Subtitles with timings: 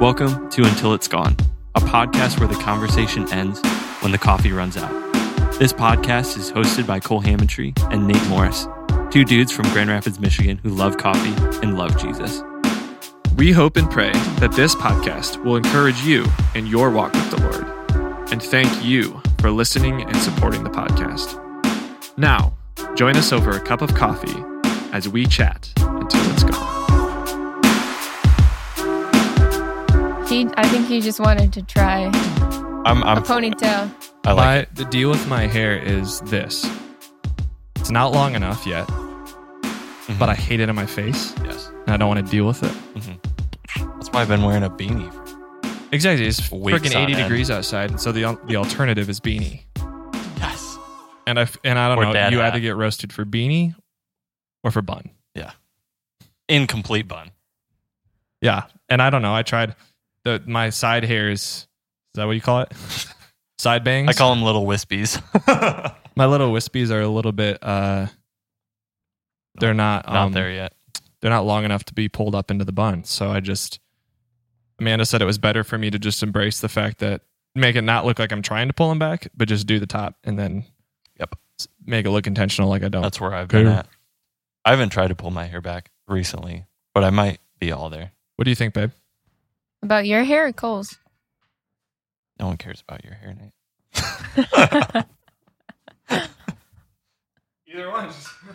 [0.00, 1.36] Welcome to Until It's Gone,
[1.74, 3.60] a podcast where the conversation ends
[4.00, 4.90] when the coffee runs out.
[5.58, 8.66] This podcast is hosted by Cole Hammondtree and Nate Morris,
[9.10, 12.42] two dudes from Grand Rapids, Michigan who love coffee and love Jesus.
[13.36, 17.40] We hope and pray that this podcast will encourage you in your walk with the
[17.42, 17.79] Lord.
[18.32, 21.36] And thank you for listening and supporting the podcast.
[22.16, 22.54] Now,
[22.94, 24.44] join us over a cup of coffee
[24.92, 26.70] as we chat until it's gone.
[30.28, 32.04] He, I think he just wanted to try
[32.84, 33.92] I'm, I'm a ponytail.
[34.24, 34.74] I like my, it.
[34.76, 36.64] The deal with my hair is this
[37.76, 40.18] it's not long enough yet, mm-hmm.
[40.20, 41.68] but I hate it in my face Yes.
[41.86, 42.72] and I don't want to deal with it.
[42.94, 43.90] Mm-hmm.
[43.98, 45.19] That's why I've been wearing a beanie.
[45.92, 46.26] Exactly.
[46.26, 47.22] It's Weeks freaking on 80 end.
[47.22, 47.90] degrees outside.
[47.90, 49.62] And so the, the alternative is beanie.
[50.38, 50.78] Yes.
[51.26, 52.52] And I, f- and I don't Or know, dad you hat.
[52.52, 53.74] either get roasted for beanie
[54.62, 55.10] or for bun.
[55.34, 55.52] Yeah.
[56.48, 57.30] Incomplete bun.
[58.40, 59.34] Yeah, and I don't know.
[59.34, 59.74] I tried
[60.24, 61.40] the my side hairs.
[61.42, 61.66] Is
[62.14, 62.72] that what you call it?
[63.58, 64.08] side bangs.
[64.08, 65.20] I call them little wispies.
[66.16, 67.58] my little wispies are a little bit.
[67.60, 68.06] uh
[69.60, 70.06] They're not.
[70.06, 70.72] Not Um, there yet.
[71.20, 73.04] They're not long enough to be pulled up into the bun.
[73.04, 73.78] So I just.
[74.80, 77.20] Amanda said it was better for me to just embrace the fact that
[77.54, 79.86] make it not look like I'm trying to pull them back, but just do the
[79.86, 80.64] top and then.
[81.18, 81.34] Yep.
[81.84, 83.02] Make it look intentional, like I don't.
[83.02, 83.76] That's where I've been Okay.
[83.76, 83.86] at.
[84.64, 86.64] I haven't tried to pull my hair back recently,
[86.94, 88.12] but I might be all there.
[88.36, 88.90] what do you think, babe?
[89.82, 90.96] About your hair or Cole's?
[92.38, 93.52] No one cares about your hair, Nate.
[97.66, 98.10] Either one.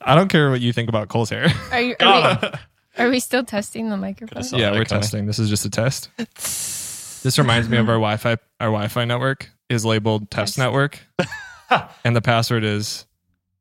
[0.00, 1.46] I don't care what you think about Cole's hair.
[1.70, 1.94] Are you?
[2.00, 2.48] Are we,
[2.98, 4.42] are we still testing the microphone?
[4.58, 5.02] Yeah, we're coming.
[5.02, 5.26] testing.
[5.26, 6.10] This is just a test.
[7.24, 8.32] This reminds me of our Wi-Fi.
[8.60, 10.58] Our Wi-Fi network is labeled test Test.
[10.58, 11.00] network,
[12.04, 13.06] and the password is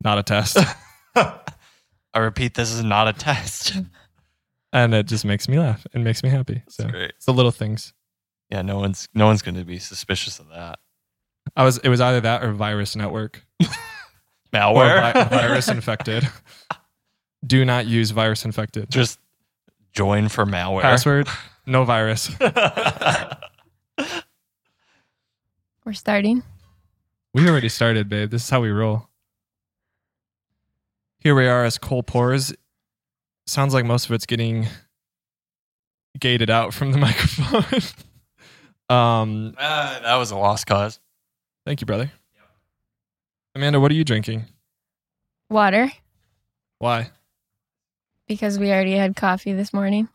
[0.03, 0.58] not a test,
[1.16, 3.78] I repeat, this is not a test.
[4.74, 6.62] and it just makes me laugh and makes me happy.
[6.68, 7.12] So great.
[7.16, 7.94] it's the little things.
[8.50, 10.80] Yeah, no one's no one's going to be suspicious of that.
[11.56, 11.78] I was.
[11.78, 13.68] It was either that or virus network or
[14.53, 16.28] Malware, vi- virus infected.
[17.47, 18.90] Do not use virus infected.
[18.91, 19.19] Just
[19.94, 20.81] join for malware.
[20.81, 21.28] Password
[21.66, 22.30] no virus.
[25.86, 26.44] We're starting.
[27.34, 28.30] We already started, babe.
[28.30, 29.08] This is how we roll.
[31.20, 32.54] Here we are as Cole pours.
[33.48, 34.68] Sounds like most of it's getting
[36.20, 37.81] gated out from the microphone.
[38.90, 41.00] um, Ah, that was a lost cause.
[41.66, 42.12] thank you, brother.
[43.56, 44.46] Amanda, what are you drinking?
[45.50, 45.92] Water
[46.80, 47.12] Why?
[48.33, 50.09] Because we already had coffee this morning.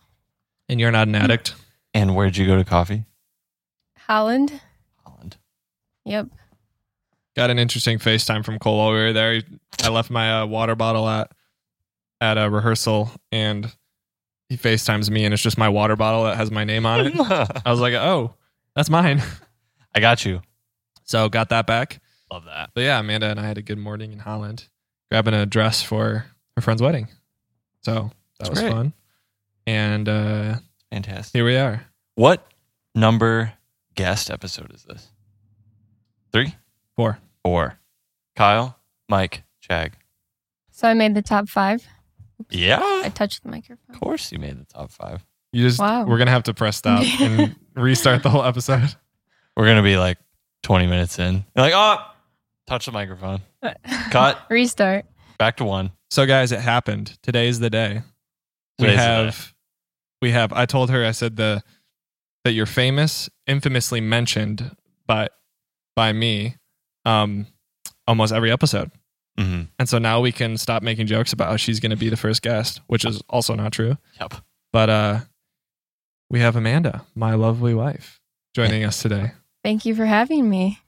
[0.68, 1.54] And you're not an addict.
[1.94, 3.04] And where'd you go to coffee?
[3.96, 4.60] Holland.
[5.04, 5.36] Holland.
[6.04, 6.26] Yep.
[7.36, 9.42] Got an interesting FaceTime from Cole while we were there.
[9.84, 11.30] I left my uh, water bottle at
[12.20, 13.72] at a rehearsal, and
[14.48, 17.12] he FaceTimes me, and it's just my water bottle that has my name on it.
[17.64, 18.34] I was like, "Oh,
[18.74, 19.22] that's mine."
[19.94, 20.42] I got you.
[21.04, 22.00] So got that back.
[22.32, 22.70] Love that.
[22.74, 24.68] But yeah, Amanda and I had a good morning in Holland,
[25.08, 27.06] grabbing a dress for her friend's wedding.
[27.82, 28.72] So that That's was great.
[28.72, 28.92] fun.
[29.66, 30.56] And uh,
[30.90, 31.32] Fantastic.
[31.32, 31.84] here we are.
[32.14, 32.46] What
[32.94, 33.52] number
[33.94, 35.08] guest episode is this?
[36.32, 36.54] Three?
[36.96, 37.18] Four.
[37.44, 37.78] Four.
[38.36, 38.78] Kyle,
[39.08, 39.92] Mike, Chag.
[40.70, 41.86] So I made the top five.
[42.50, 42.80] Yeah.
[42.82, 43.94] I touched the microphone.
[43.94, 45.24] Of course you made the top five.
[45.52, 46.04] You just Wow.
[46.04, 48.94] we're gonna have to press stop and restart the whole episode.
[49.56, 50.18] We're gonna be like
[50.62, 51.44] 20 minutes in.
[51.56, 51.98] You're like, oh,
[52.66, 53.40] touch the microphone.
[54.10, 54.38] Cut.
[54.50, 55.06] Restart.
[55.38, 55.90] Back to one.
[56.10, 57.18] So guys, it happened.
[57.22, 58.02] Today's the day.
[58.78, 59.54] we Today's the have
[60.22, 61.62] we have I told her I said the
[62.44, 64.74] that you're famous, infamously mentioned
[65.06, 65.28] by
[65.94, 66.56] by me
[67.04, 67.46] um
[68.06, 68.90] almost every episode.
[69.38, 69.62] Mm-hmm.
[69.78, 72.16] And so now we can stop making jokes about how she's going to be the
[72.16, 73.96] first guest, which is also not true.
[74.20, 74.34] Yep.
[74.72, 75.20] But uh
[76.30, 78.20] we have Amanda, my lovely wife,
[78.54, 79.32] joining us today.
[79.62, 80.78] Thank you for having me.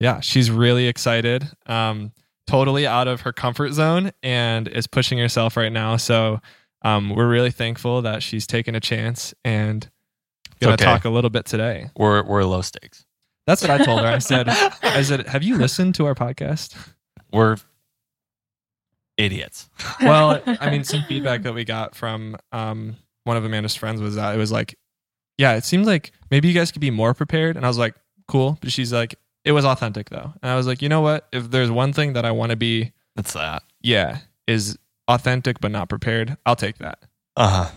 [0.00, 1.48] Yeah, she's really excited.
[1.66, 2.12] Um
[2.48, 5.96] totally out of her comfort zone and is pushing herself right now.
[5.96, 6.40] So
[6.82, 9.88] um we're really thankful that she's taken a chance and
[10.60, 10.92] going to okay.
[10.92, 11.90] talk a little bit today.
[11.96, 13.04] We're we're low stakes.
[13.46, 14.06] That's what I told her.
[14.06, 14.48] I said
[14.82, 16.76] I said, "Have you listened to our podcast?"
[17.32, 17.56] we're
[19.16, 19.68] idiots.
[20.00, 24.14] well, I mean, some feedback that we got from um, one of Amanda's friends was
[24.14, 24.76] that it was like,
[25.36, 27.56] yeah, it seems like maybe you guys could be more prepared.
[27.56, 27.94] And I was like,
[28.26, 28.58] cool.
[28.60, 30.32] But she's like, it was authentic though.
[30.42, 31.26] And I was like, you know what?
[31.32, 33.62] If there's one thing that I want to be, It's that.
[33.80, 36.98] yeah, is authentic but not prepared, I'll take that.
[37.36, 37.70] Uh huh.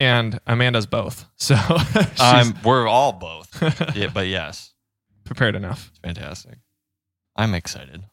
[0.00, 1.24] and Amanda's both.
[1.36, 3.50] So she's Um, we're all both.
[3.96, 4.72] Yeah, but yes,
[5.24, 5.90] prepared enough.
[6.02, 6.58] fantastic.
[7.36, 8.04] I'm excited.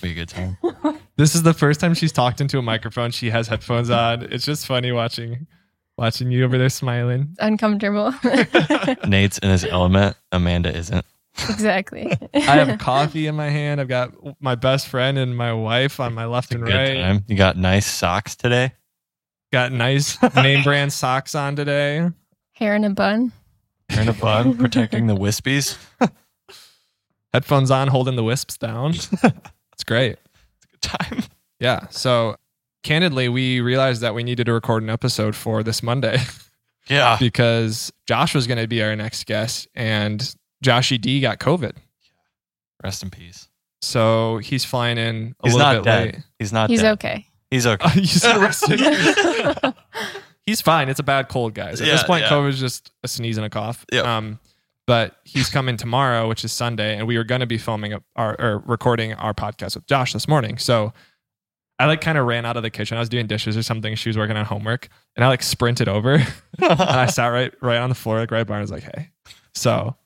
[0.00, 0.56] Be a good time.
[1.16, 3.10] This is the first time she's talked into a microphone.
[3.10, 4.22] She has headphones on.
[4.32, 5.46] It's just funny watching
[5.98, 7.36] watching you over there smiling.
[7.38, 8.14] Uncomfortable.
[9.06, 10.16] Nate's in his element.
[10.32, 11.04] Amanda isn't.
[11.38, 12.12] Exactly.
[12.34, 13.80] I have coffee in my hand.
[13.80, 16.94] I've got my best friend and my wife on my left and Good right.
[17.00, 17.24] time.
[17.28, 18.72] You got nice socks today.
[19.52, 22.08] Got nice name brand socks on today.
[22.52, 23.32] Hair in a bun.
[23.90, 25.76] You're in a bun, protecting the wispies.
[27.32, 28.90] Headphones on, holding the wisps down.
[28.92, 30.16] It's great.
[30.74, 31.22] It's a good time.
[31.60, 31.86] Yeah.
[31.90, 32.36] So
[32.82, 36.18] candidly, we realized that we needed to record an episode for this Monday
[36.88, 37.16] Yeah.
[37.18, 41.72] because Josh was going to be our next guest and Joshy D got COVID.
[42.82, 43.48] Rest in peace.
[43.80, 46.04] So he's flying in a He's little not bit dead.
[46.14, 46.24] late.
[46.38, 46.92] He's not He's dead.
[46.92, 47.26] okay.
[47.50, 47.90] He's okay.
[48.00, 48.78] You said rest in
[49.64, 49.72] peace.
[50.46, 50.88] he's fine.
[50.88, 51.80] It's a bad cold, guys.
[51.80, 52.30] At this point, yeah.
[52.30, 53.84] COVID is just a sneeze and a cough.
[53.92, 54.04] Yep.
[54.04, 54.38] Um,
[54.86, 58.02] but he's coming tomorrow, which is Sunday, and we were going to be filming a,
[58.16, 60.58] our or recording our podcast with Josh this morning.
[60.58, 60.92] So
[61.78, 62.96] I like kind of ran out of the kitchen.
[62.96, 63.94] I was doing dishes or something.
[63.94, 66.14] She was working on homework, and I like sprinted over,
[66.58, 68.58] and I sat right right on the floor, like right by her.
[68.58, 69.10] I was like, "Hey,"
[69.54, 69.96] so.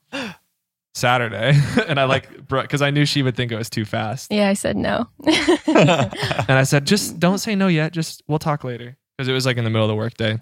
[0.96, 1.52] Saturday,
[1.88, 4.54] and I like because I knew she would think it was too fast, Yeah, I
[4.54, 5.06] said no.
[5.26, 7.92] and I said, just don't say no yet.
[7.92, 8.96] Just we'll talk later.
[9.16, 10.38] Because it was like in the middle of the workday.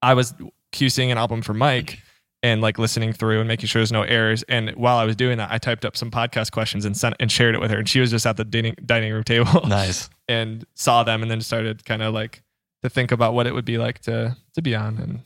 [0.00, 0.32] I was
[0.72, 1.98] QCing an album for Mike
[2.42, 4.42] and like listening through and making sure there's no errors.
[4.44, 7.30] And while I was doing that, I typed up some podcast questions and sent and
[7.30, 7.78] shared it with her.
[7.78, 10.08] And she was just at the dining, dining room table nice.
[10.28, 12.42] and saw them and then started kind of like
[12.82, 14.98] to think about what it would be like to to be on.
[14.98, 15.20] And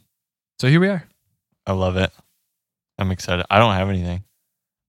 [0.58, 1.04] so here we are.
[1.66, 2.10] I love it.
[2.98, 3.46] I'm excited.
[3.50, 4.24] I don't have anything.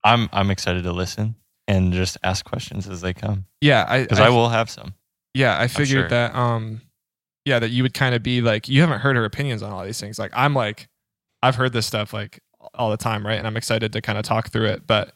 [0.04, 1.36] I'm I'm excited to listen
[1.68, 4.94] and just ask questions as they come Yeah, I because I, will have some.
[5.34, 6.10] Yeah, I figured sure.
[6.10, 6.82] that um
[7.46, 9.84] yeah, that you would kind of be like you haven't heard her opinions on all
[9.84, 10.20] these things.
[10.20, 10.88] Like I'm like
[11.42, 12.40] I've heard this stuff like
[12.74, 13.38] all the time, right?
[13.38, 15.14] And I'm excited to kind of talk through it, but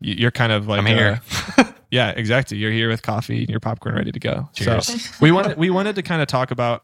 [0.00, 1.20] you- you're kind of like I'm here.
[1.58, 2.56] uh, yeah, exactly.
[2.58, 4.48] You're here with coffee and your popcorn ready to go.
[4.54, 4.86] Cheers.
[4.86, 6.82] So we wanted we wanted to kind of talk about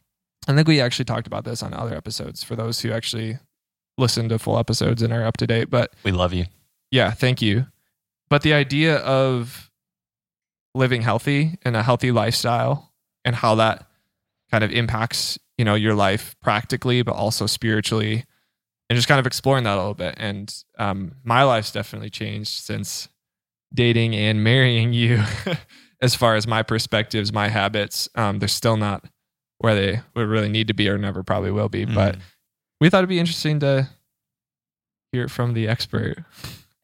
[0.49, 3.38] I think we actually talked about this on other episodes for those who actually
[3.99, 6.46] listen to full episodes and are up to date, but we love you.
[6.93, 7.67] Yeah, thank you.
[8.31, 9.69] But the idea of
[10.75, 12.93] living healthy and a healthy lifestyle
[13.25, 13.87] and how that
[14.50, 18.25] kind of impacts, you know, your life practically, but also spiritually,
[18.89, 20.15] and just kind of exploring that a little bit.
[20.19, 23.09] And um, my life's definitely changed since
[23.75, 25.23] dating and marrying you,
[26.00, 28.09] as far as my perspectives, my habits.
[28.15, 29.05] Um, they're still not
[29.59, 31.85] where they would really need to be, or never probably will be.
[31.85, 32.21] But Mm.
[32.81, 33.88] we thought it'd be interesting to
[35.12, 36.25] hear it from the expert.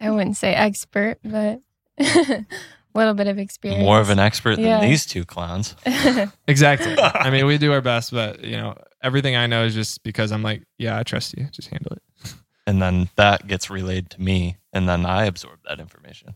[0.00, 1.60] I wouldn't say expert, but
[1.98, 2.44] a
[2.94, 3.82] little bit of experience.
[3.82, 5.74] more of an expert than these two clowns.
[6.46, 6.96] Exactly.
[6.98, 10.32] I mean, we do our best, but you know, everything I know is just because
[10.32, 11.46] I'm like, yeah, I trust you.
[11.52, 12.02] Just handle it.
[12.66, 16.34] And then that gets relayed to me, and then I absorb that information.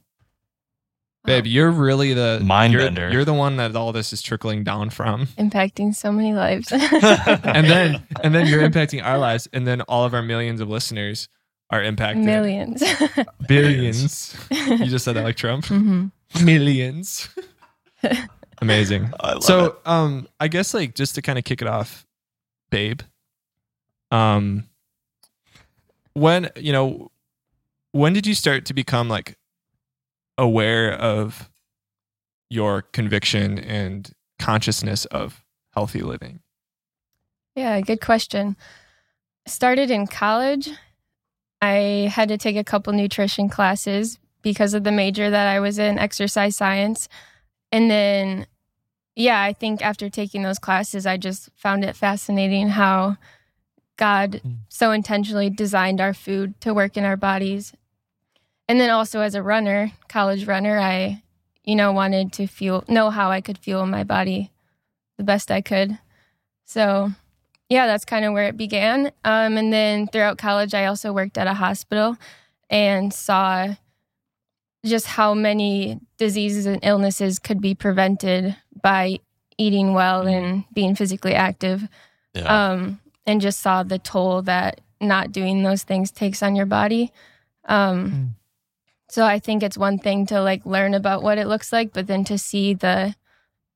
[1.26, 3.10] Babe, you're really the Mind you're, bender.
[3.10, 5.26] You're the one that all this is trickling down from.
[5.38, 6.72] impacting so many lives.
[6.72, 10.70] And then and then you're impacting our lives, and then all of our millions of
[10.70, 11.28] listeners
[11.72, 12.24] are impacted.
[12.24, 12.82] millions.
[13.48, 14.36] Billions.
[14.50, 15.64] You just said that like Trump.
[15.66, 16.06] hmm
[16.44, 17.28] Millions.
[18.60, 19.12] Amazing.
[19.20, 19.74] I love so it.
[19.86, 22.06] um i guess like just to kind of kick it off
[22.70, 23.00] babe
[24.12, 24.64] um
[26.14, 27.10] when you know
[27.92, 29.36] when did you start to become like
[30.38, 31.50] aware of
[32.50, 35.44] your conviction and consciousness of
[35.74, 36.40] healthy living
[37.56, 38.56] Yeah, good question.
[39.46, 40.70] Started in college.
[41.62, 45.78] I had to take a couple nutrition classes because of the major that I was
[45.78, 47.08] in, exercise science.
[47.70, 48.46] And then,
[49.14, 53.16] yeah, I think after taking those classes, I just found it fascinating how
[53.96, 54.56] God Mm.
[54.68, 57.72] so intentionally designed our food to work in our bodies.
[58.68, 61.22] And then also as a runner, college runner, I,
[61.62, 64.50] you know, wanted to feel know how I could fuel my body
[65.16, 65.98] the best I could.
[66.64, 67.12] So,
[67.72, 69.12] yeah, that's kind of where it began.
[69.24, 72.18] Um, and then throughout college, I also worked at a hospital
[72.68, 73.74] and saw
[74.84, 79.20] just how many diseases and illnesses could be prevented by
[79.56, 81.88] eating well and being physically active.
[82.34, 82.72] Yeah.
[82.72, 87.10] Um, and just saw the toll that not doing those things takes on your body.
[87.64, 88.28] Um, Mm.
[89.08, 92.06] So I think it's one thing to like learn about what it looks like, but
[92.06, 93.14] then to see the,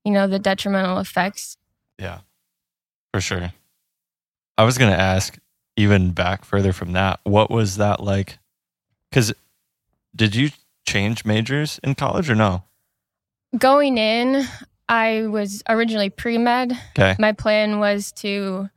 [0.02, 1.58] you know, the detrimental effects.
[1.98, 2.20] Yeah,
[3.12, 3.52] for sure.
[4.58, 5.38] I was going to ask,
[5.76, 8.38] even back further from that, what was that like?
[9.10, 9.32] Because
[10.14, 10.50] did you
[10.86, 12.64] change majors in college or no?
[13.58, 14.46] Going in,
[14.88, 16.72] I was originally pre med.
[16.98, 17.16] Okay.
[17.18, 18.70] My plan was to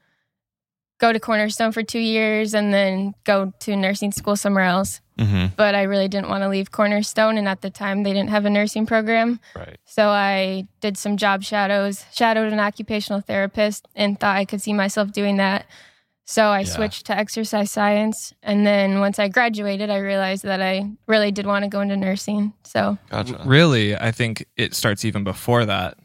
[1.00, 5.01] go to Cornerstone for two years and then go to nursing school somewhere else.
[5.18, 5.48] Mm-hmm.
[5.56, 7.38] But I really didn't want to leave Cornerstone.
[7.38, 9.39] And at the time, they didn't have a nursing program.
[9.56, 9.77] Right.
[9.86, 14.74] So I did some job shadows, shadowed an occupational therapist, and thought I could see
[14.74, 15.65] myself doing that.
[16.25, 16.65] So I Yeah.
[16.65, 18.34] switched to exercise science.
[18.44, 21.98] And then once I graduated, I realized that I really did want to go into
[21.98, 22.53] nursing.
[22.63, 23.41] So, Gotcha.
[23.46, 25.98] Really, I think it starts even before that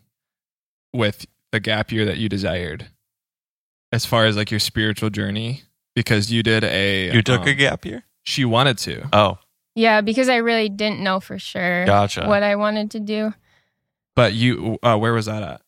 [0.93, 2.89] with the gap year that you desired
[3.95, 5.63] as far as like your spiritual journey
[5.95, 8.05] because you did a You took a um, gap year?
[8.25, 9.39] she wanted to Oh,
[9.75, 12.27] yeah, because I really didn't know for sure gotcha.
[12.27, 13.35] what I wanted to do.
[14.17, 15.61] but you uh, where was that at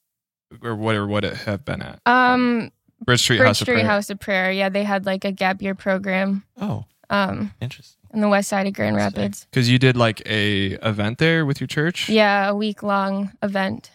[0.62, 2.70] or what would it have been at Um,
[3.04, 4.50] Bridge Street Bridge House of Street Prayer House of Prayer.
[4.52, 7.98] Yeah, they had like a gap year program Oh, um, interesting.
[8.14, 9.46] in the west side of Grand Rapids.
[9.50, 13.90] because you did like a event there with your church Yeah, a week long event.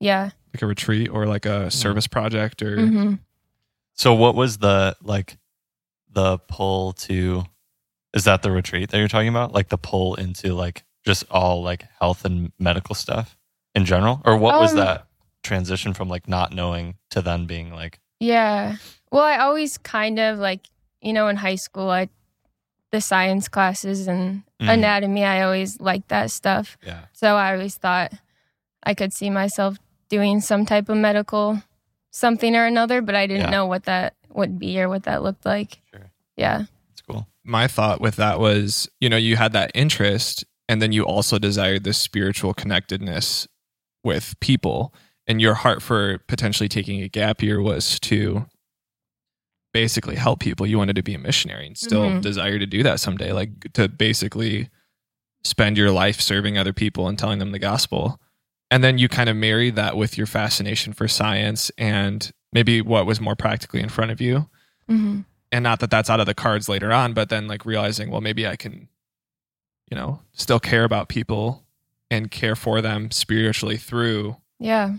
[0.00, 0.30] Yeah.
[0.54, 3.14] like a retreat or like a service project or hmm
[3.94, 5.38] So what was the like
[6.10, 7.44] the pull to
[8.12, 9.52] is that the retreat that you're talking about?
[9.52, 13.36] Like the pull into like just all like health and medical stuff
[13.74, 14.20] in general?
[14.24, 15.06] Or what was Um, that
[15.42, 18.76] transition from like not knowing to then being like Yeah.
[19.12, 20.60] Well, I always kind of like,
[21.00, 22.08] you know, in high school, I
[22.92, 24.72] the science classes and Mhm.
[24.74, 26.78] anatomy, I always liked that stuff.
[26.86, 27.06] yeah.
[27.12, 28.12] So I always thought
[28.84, 31.60] I could see myself doing some type of medical
[32.14, 33.50] something or another, but I didn't Yeah.
[33.50, 35.80] know what that would be or what that looked like.
[35.92, 36.10] Sure.
[36.36, 36.64] Yeah.
[36.92, 37.26] It's cool.
[37.42, 41.38] my thought with that was, you know, you had that interest and then you also
[41.38, 43.46] desired this spiritual connectedness
[44.02, 44.94] with people.
[45.26, 48.46] And your heart for potentially taking a gap year was to
[49.72, 50.66] basically help people.
[50.66, 52.20] You wanted to be a missionary and still Mhm.
[52.22, 54.70] desire to do that someday, like to basically
[55.42, 58.20] spend your life serving other people and telling them the gospel.
[58.70, 63.06] And then you kind of marry that with your fascination for science and maybe what
[63.06, 64.48] was more practically in front of you
[64.88, 65.20] hmm
[65.52, 68.20] and not that that's out of the cards later on but then like realizing well
[68.20, 68.88] maybe i can
[69.90, 71.64] you know still care about people
[72.10, 74.94] and care for them spiritually through Yeah.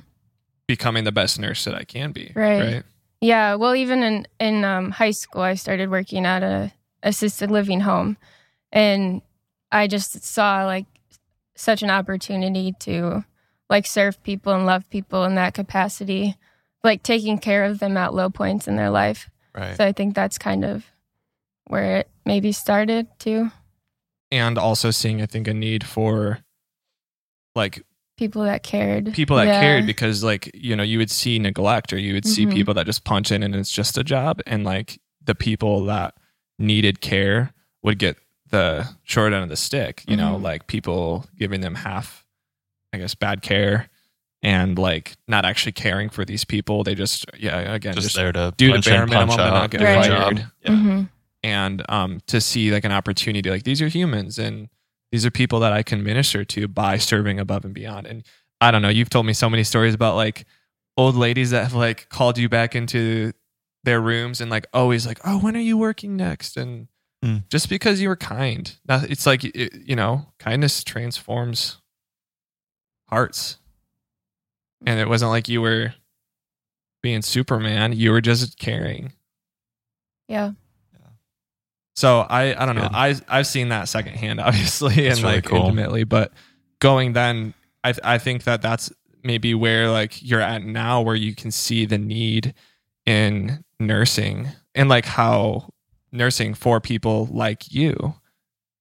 [0.68, 2.84] becoming the best nurse that i can be Right.
[3.22, 3.56] Yeah.
[3.56, 8.18] Well, even in, in um, high school, I started working at a assisted living home
[8.72, 9.22] and
[9.72, 10.86] I just saw like
[11.56, 13.24] such an opportunity to
[13.70, 16.36] like serve people and love people in that capacity,
[16.84, 19.30] like taking care of them at low points in their life.
[19.56, 19.76] Right.
[19.76, 20.86] So I think that's kind of
[21.68, 23.50] where it maybe started too.
[24.32, 26.40] and also seeing i think a need for
[27.56, 27.84] like
[28.18, 29.14] People that cared.
[29.14, 29.60] people that Yeah.
[29.60, 32.54] cared because like you know you would see neglect or you would see Mhm.
[32.54, 36.14] people that just punch in and it's just a job and like the people that
[36.58, 37.52] needed care
[37.84, 38.18] would get
[38.50, 40.42] the short end of the stick you know Mhm.
[40.44, 42.25] like people giving them half
[42.96, 43.90] i guess bad care
[44.42, 48.32] and like not actually caring for these people they just yeah again just, just, there
[48.32, 50.38] to do the bare minimum punch and not get do fired.
[50.38, 50.40] job.
[50.64, 50.75] Yeah.
[50.75, 51.02] hmm
[51.44, 54.68] and um to see like an opportunity like these are humans and
[55.12, 58.24] these are people that I can minister to by serving above and beyond and
[58.62, 60.46] I don't know you've told me so many stories about like
[60.98, 63.32] old ladies that have like called you back into
[63.84, 66.88] their rooms and like always like oh when are you working next and
[67.24, 67.48] Mm.
[67.50, 71.78] just because you were kind now it's like it, you know kindness transforms
[73.16, 73.58] hearts
[74.86, 75.94] and it wasn't like you were
[77.02, 79.14] being superman you were just caring
[80.28, 80.52] Yeah.
[81.96, 82.82] So I I don't know.
[82.82, 82.92] Good.
[82.94, 85.62] I I've seen that secondhand, obviously, That's and really like cool.
[85.64, 86.04] intimately.
[86.04, 86.34] But
[86.80, 87.54] going then,
[87.84, 88.92] I I think that that's
[89.24, 92.54] maybe where like you're at now, where you can see the need
[93.06, 95.70] in nursing and like how
[96.12, 97.96] nursing for people like you.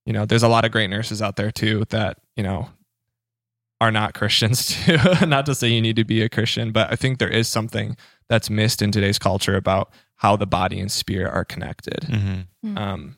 [0.07, 2.69] You know, there's a lot of great nurses out there too that you know
[3.85, 4.97] are not Christians too.
[5.27, 7.97] not to say you need to be a Christian, but I think there is something
[8.29, 12.01] that's missed in today's culture about how the body and spirit are connected.
[12.09, 12.47] Mhm.
[12.79, 13.17] Um,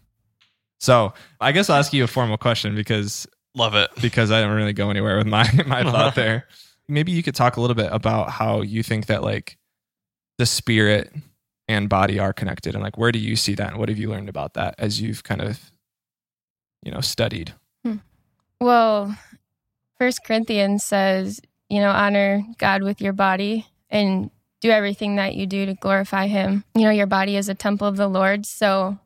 [0.81, 3.91] so I guess I'll ask you a formal question because Love it.
[4.03, 6.47] because I don't really go anywhere with my my thought there.
[6.89, 9.57] Maybe you could talk a little bit about how you think that like
[10.39, 11.13] the spirit
[11.69, 14.11] and body are connected, and like where do you see that, and what have you
[14.11, 15.71] learned about that as you've kind of
[16.83, 17.55] you know studied?
[18.61, 19.15] Well,
[19.99, 25.47] First Corinthians says, you know, honor God with your body and do everything that you
[25.47, 26.65] do to glorify Him.
[26.75, 28.99] You know, your body is a temple of the Lord, so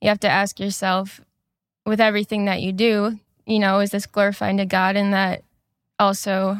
[0.00, 1.20] you have to ask yourself,
[1.84, 4.96] with everything that you do, you know, is this glorifying to God?
[4.96, 5.42] And that
[5.98, 6.58] also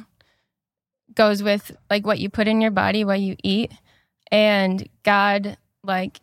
[1.15, 3.73] goes with like what you put in your body, what you eat,
[4.31, 6.21] and God, like,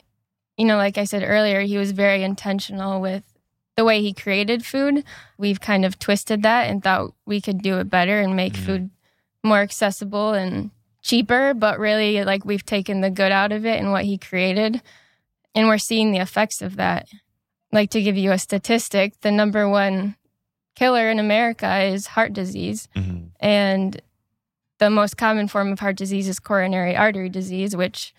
[0.57, 3.23] you know, like I said earlier, He was very intentional with
[3.79, 5.05] the way He created food
[5.37, 8.65] we've kind of twisted that and thought we could do it better and make Mhm.
[8.65, 8.89] food
[9.41, 10.71] more accessible and
[11.01, 14.81] cheaper but really like we've taken the good out of it and what he created
[15.55, 17.07] and we're seeing the effects of that.
[17.71, 20.15] Like to give you a statistic, the number one
[20.75, 22.87] killer in America is heart disease.
[22.95, 23.29] Mhm.
[23.39, 24.01] And
[24.79, 28.13] the most common form of heart disease is coronary artery disease, which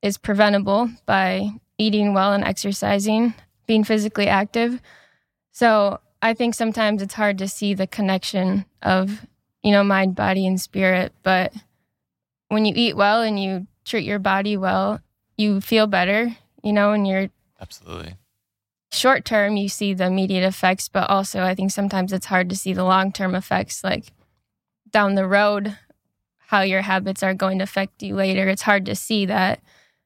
[0.00, 3.34] is preventable by eating well and exercising,
[3.66, 4.80] being physically active.
[5.52, 9.26] So I think sometimes it's hard to see the connection of,
[9.62, 11.12] you know, mind, body, and spirit.
[11.22, 11.52] But
[12.48, 15.00] when you eat well and you treat your body well,
[15.36, 17.28] you feel better, you know, and you're
[17.60, 18.14] Absolutely.
[18.90, 22.56] short term you see the immediate effects but also i think sometimes it's hard to
[22.56, 24.12] see the long term effects like
[24.90, 25.78] down the road
[26.48, 29.60] how your habits are going to affect you later it's hard to see that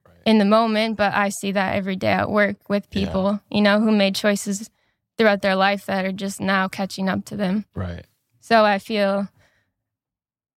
[0.06, 0.14] Right.
[0.26, 3.06] in the moment but i see that every day at work with Yeah.
[3.06, 4.70] people you know who made choices
[5.18, 8.04] throughout their life that are just now catching up to them Right.
[8.40, 9.28] so i feel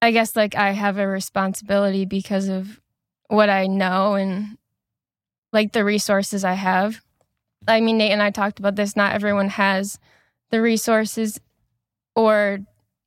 [0.02, 2.80] i guess like i have a responsibility because of
[3.28, 4.58] what i know and
[5.54, 7.02] like the resources i have
[7.68, 10.00] i mean nate and i talked about this not everyone has
[10.52, 11.40] the resources
[12.16, 12.60] or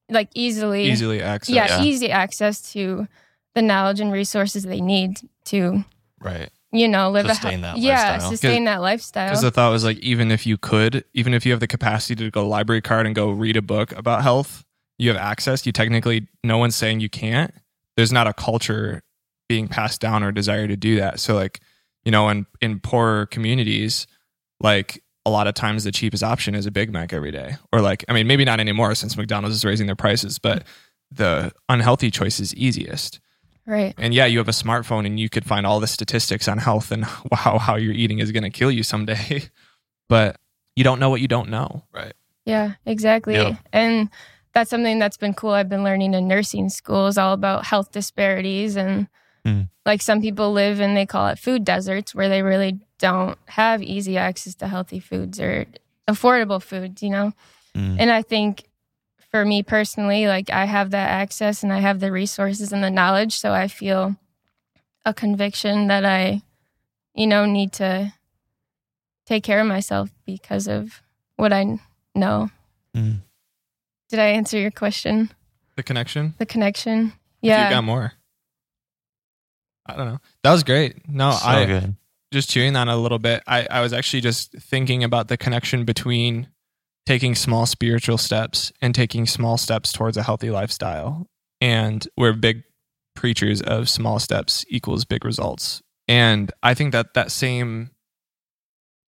[0.09, 1.55] like easily Easily access.
[1.55, 1.83] yeah, Yeah.
[1.85, 3.09] easy access to
[3.55, 5.17] the knowledge and resources they need
[5.47, 5.85] to
[6.21, 6.51] Right.
[6.73, 8.31] You know live Sustain a that yeah lifestyle.
[8.31, 11.53] sustain that lifestyle Because the thought was like, even if you could, even if you
[11.53, 14.65] have the capacity to go library card and go read a book about health,
[14.99, 15.67] you have access.
[15.67, 17.53] You technically, no one's saying you can't.
[17.97, 19.03] There's not a culture
[19.49, 21.21] being passed down or desire to do that.
[21.21, 21.61] So, like,
[22.05, 24.07] you know, in in poorer communities,
[24.61, 27.81] like a lot of times the cheapest option is a Big Mac every day, or
[27.81, 30.65] like, I mean, maybe not anymore since McDonald's is raising their prices, but
[31.11, 33.21] the unhealthy choice is easiest.
[33.67, 36.59] Right And yeah, you have a smartphone and you could find all the statistics on
[36.59, 39.43] health and how how your eating is going to kill you someday.
[40.09, 40.37] But
[40.77, 41.85] you don't know what you don't know.
[41.93, 42.13] Right.
[42.45, 43.35] Yeah, exactly.
[43.35, 43.57] Yeah.
[43.73, 44.11] And
[44.53, 45.53] that's something that's been cool.
[45.53, 49.09] I've been learning in nursing school is all about health disparities and
[49.45, 49.69] Mm.
[49.85, 53.83] like some people live and they call it food deserts where they really don't have
[53.83, 55.67] easy access to healthy foods or
[56.07, 57.33] affordable foods, you know.
[57.75, 57.97] Mm.
[57.99, 58.63] And I think
[59.33, 62.91] for me personally, like I have that access and I have the resources and the
[62.91, 64.15] knowledge, so I feel
[65.05, 66.43] a conviction that I
[67.15, 68.13] you know need to
[69.27, 71.01] take care of myself because of
[71.37, 71.81] what I
[72.15, 72.51] know.
[72.95, 73.23] Mm.
[74.11, 75.31] Did I answer your question?
[75.77, 76.35] The connection.
[76.39, 77.07] The connection?
[77.41, 77.69] If Yeah.
[77.69, 78.13] You got more.
[79.87, 80.19] I don't know.
[80.43, 81.09] That was great.
[81.09, 81.97] No, so I good.
[82.31, 83.43] just chewing on a little bit.
[83.47, 86.49] I, I was actually just thinking about the connection between
[87.07, 91.27] taking small spiritual steps and taking small steps towards a healthy lifestyle.
[91.61, 92.63] And we're big
[93.15, 95.83] preachers of small steps equals big results.
[96.09, 97.91] And I think that that same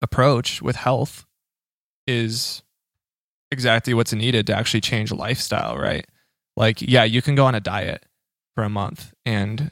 [0.02, 1.26] approach with health
[2.06, 2.62] is
[3.50, 6.06] exactly what's needed to actually change lifestyle, right?
[6.56, 8.04] Like, yeah, you can go on a diet
[8.54, 9.70] for a month and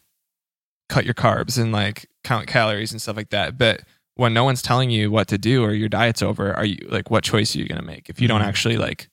[0.89, 3.59] cut your carbs and like count calories and stuff like that.
[3.59, 3.83] But
[4.17, 7.11] when no one's telling you what to do or your diet's over, are you like,
[7.11, 8.47] what choice are you going to make if you don't Mhm.
[8.47, 9.09] actually like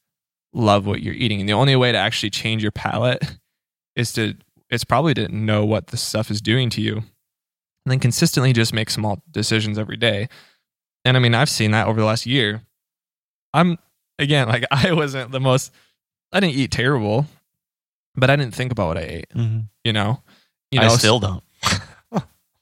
[0.54, 1.40] love what you're eating?
[1.40, 3.22] And the only way to actually change your palate
[3.96, 4.36] is to,
[4.70, 7.06] it's probably to know what the stuff is doing to you and
[7.92, 10.30] then consistently just make small decisions every day.
[11.06, 12.62] And I mean, I've seen that over the last year.
[13.54, 13.78] I'm,
[14.20, 15.72] again, like, I wasn't the most,
[16.32, 17.28] I didn't eat terrible,
[18.16, 19.68] but I didn't think about what I ate, Mhm.
[19.84, 20.24] you know?
[20.72, 21.44] You I know, still don't.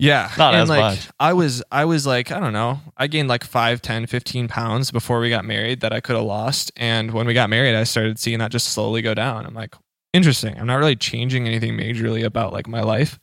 [0.02, 0.32] Yeah.
[0.38, 1.10] Not and as like, much.
[1.20, 2.80] I was I was like, I don't know.
[2.98, 6.26] I gained like 5, 10, 15 pounds before we got married that I could have
[6.26, 6.72] lost.
[6.76, 9.46] And when we got married, I started seeing that just slowly go down.
[9.46, 9.76] I'm like,
[10.12, 10.60] interesting.
[10.60, 13.20] I'm not really changing anything majorly about like my life.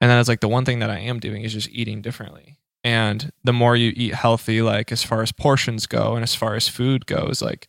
[0.00, 2.58] And then it's like the one thing that I am doing is just eating differently.
[2.82, 6.54] And the more you eat healthy, like as far as portions go and as far
[6.54, 7.68] as food goes, like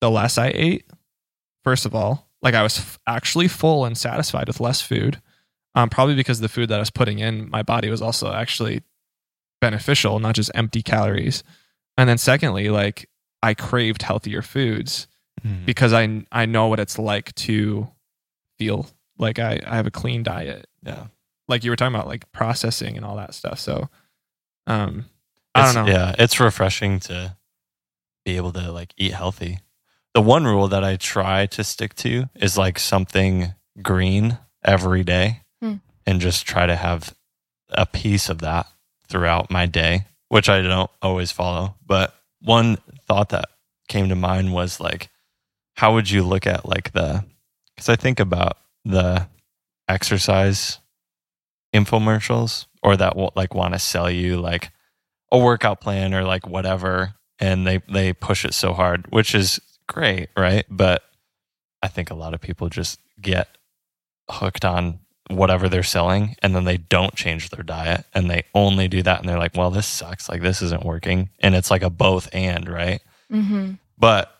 [0.00, 0.86] the less I ate,
[1.62, 5.20] first of all, like I was f- actually full and satisfied with less food
[5.74, 8.82] um, probably because the food that I was putting in my body was also actually
[9.60, 11.42] beneficial, not just empty calories.
[11.96, 13.08] And then secondly, like
[13.42, 15.06] I craved healthier foods
[15.44, 15.66] Mhm.
[15.66, 17.88] because I I know what it's like to
[18.58, 18.86] feel
[19.18, 20.66] like I, I have a clean diet.
[20.82, 21.06] Yeah.
[21.48, 23.58] Like you were talking about like processing and all that stuff.
[23.58, 23.88] So
[24.66, 25.06] um
[25.54, 25.92] I It's- don't know.
[25.92, 27.36] Yeah, it's refreshing to
[28.24, 29.58] be able to like eat healthy.
[30.14, 35.42] The one rule that I try to stick to is like something green every day.
[36.06, 37.14] And just try to have
[37.70, 38.66] a piece of that
[39.08, 41.74] throughout my day, which I don't always follow.
[41.86, 43.46] But one thought that
[43.88, 45.10] came to mind was like,
[45.74, 47.24] how would you look at like the,
[47.74, 49.26] because I think about the
[49.88, 50.78] exercise
[51.74, 54.70] infomercials or that will like want to sell you like
[55.32, 59.58] a workout plan or like whatever and they they push it so hard which is
[59.88, 61.02] great right but
[61.82, 63.48] i think a lot of people just get
[64.30, 68.88] hooked on whatever they're selling and then they don't change their diet and they only
[68.88, 70.28] do that and they're like, well, this sucks.
[70.28, 71.30] Like this isn't working.
[71.40, 73.00] And it's like a both and, right?
[73.30, 74.30] hmm But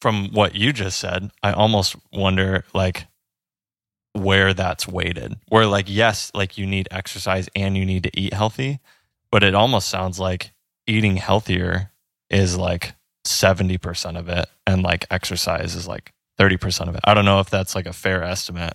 [0.00, 3.06] from what you just said, I almost wonder like
[4.12, 5.36] where that's weighted.
[5.48, 8.80] Where like yes, like you need exercise and you need to eat healthy,
[9.30, 10.52] but it almost sounds like
[10.86, 11.90] eating healthier
[12.30, 12.94] is like
[13.24, 17.00] 70% of it and like exercise is like 30% of it.
[17.04, 18.74] I don't know if that's like a fair estimate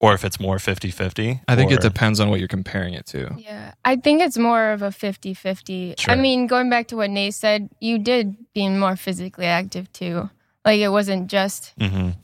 [0.00, 1.40] or if it's more 50-50.
[1.48, 3.34] I think it depends on what you're comparing it to.
[3.38, 5.94] Yeah, I think it's more of a 50 50.
[5.98, 6.12] Sure.
[6.12, 10.28] I mean, going back to what Nate said, you did being more physically active too.
[10.64, 12.16] Like it wasn't just Mhm.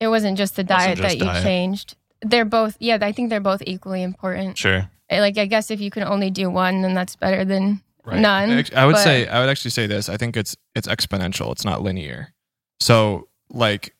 [0.00, 1.96] it wasn't just the diet just that you changed.
[2.22, 4.56] They're both yeah, I think they're both equally important.
[4.56, 4.88] Sure.
[5.10, 8.20] Like I guess if you can only do one, then that's better than Right.
[8.20, 8.50] none.
[8.74, 10.08] I would but- say I would actually say this.
[10.08, 11.52] I think it's it's exponential.
[11.52, 12.32] It's not linear.
[12.80, 13.94] So like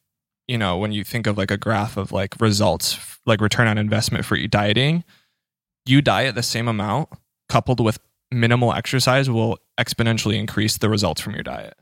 [0.49, 3.79] you know when you think of like a graph of like results like return on
[3.79, 5.05] investment for you dieting,
[5.87, 7.09] you diet the same amount
[7.49, 7.99] coupled with
[8.33, 11.75] minimal exercise will exponentially increase the results from your diet.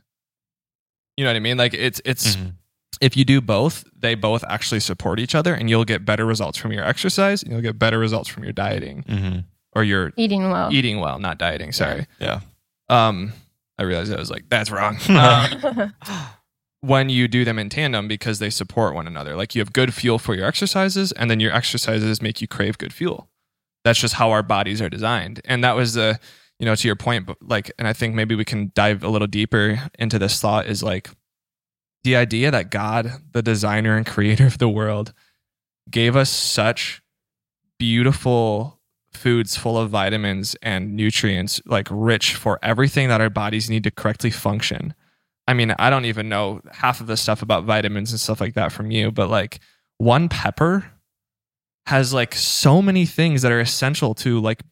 [1.16, 1.56] You know what I mean?
[1.56, 2.52] Like it's it's Mhm.
[3.00, 6.58] if you do both, they both actually support each other and you'll get better results
[6.58, 9.44] from your exercise and you'll get better results from your dieting Mhm.
[9.74, 10.72] or your eating well.
[10.72, 11.72] eating well, not dieting.
[11.72, 12.06] Sorry.
[12.20, 12.40] Yeah.
[12.88, 13.32] Um,
[13.78, 14.98] I realized I was like, that's wrong.
[15.08, 15.92] Um,
[16.80, 19.36] when you do them in tandem because they support one another.
[19.36, 22.78] Like you have good fuel for your exercises, and then your exercises make you crave
[22.78, 23.28] good fuel.
[23.84, 25.40] That's just how our bodies are designed.
[25.44, 26.18] And that was the,
[26.58, 29.08] you know, to your point, but like, and I think maybe we can dive a
[29.08, 31.08] little deeper into this thought is like
[32.04, 35.12] the idea that God, the designer and creator of the world,
[35.90, 37.02] gave us such
[37.78, 38.80] beautiful
[39.12, 43.90] foods full of vitamins and nutrients, like rich for everything that our bodies need to
[43.90, 44.94] correctly function.
[45.48, 48.54] I mean, I don't even know half of the stuff about vitamins and stuff like
[48.54, 49.60] that from you, but like
[49.98, 50.90] one pepper
[51.86, 54.62] has like so many things that are essential to like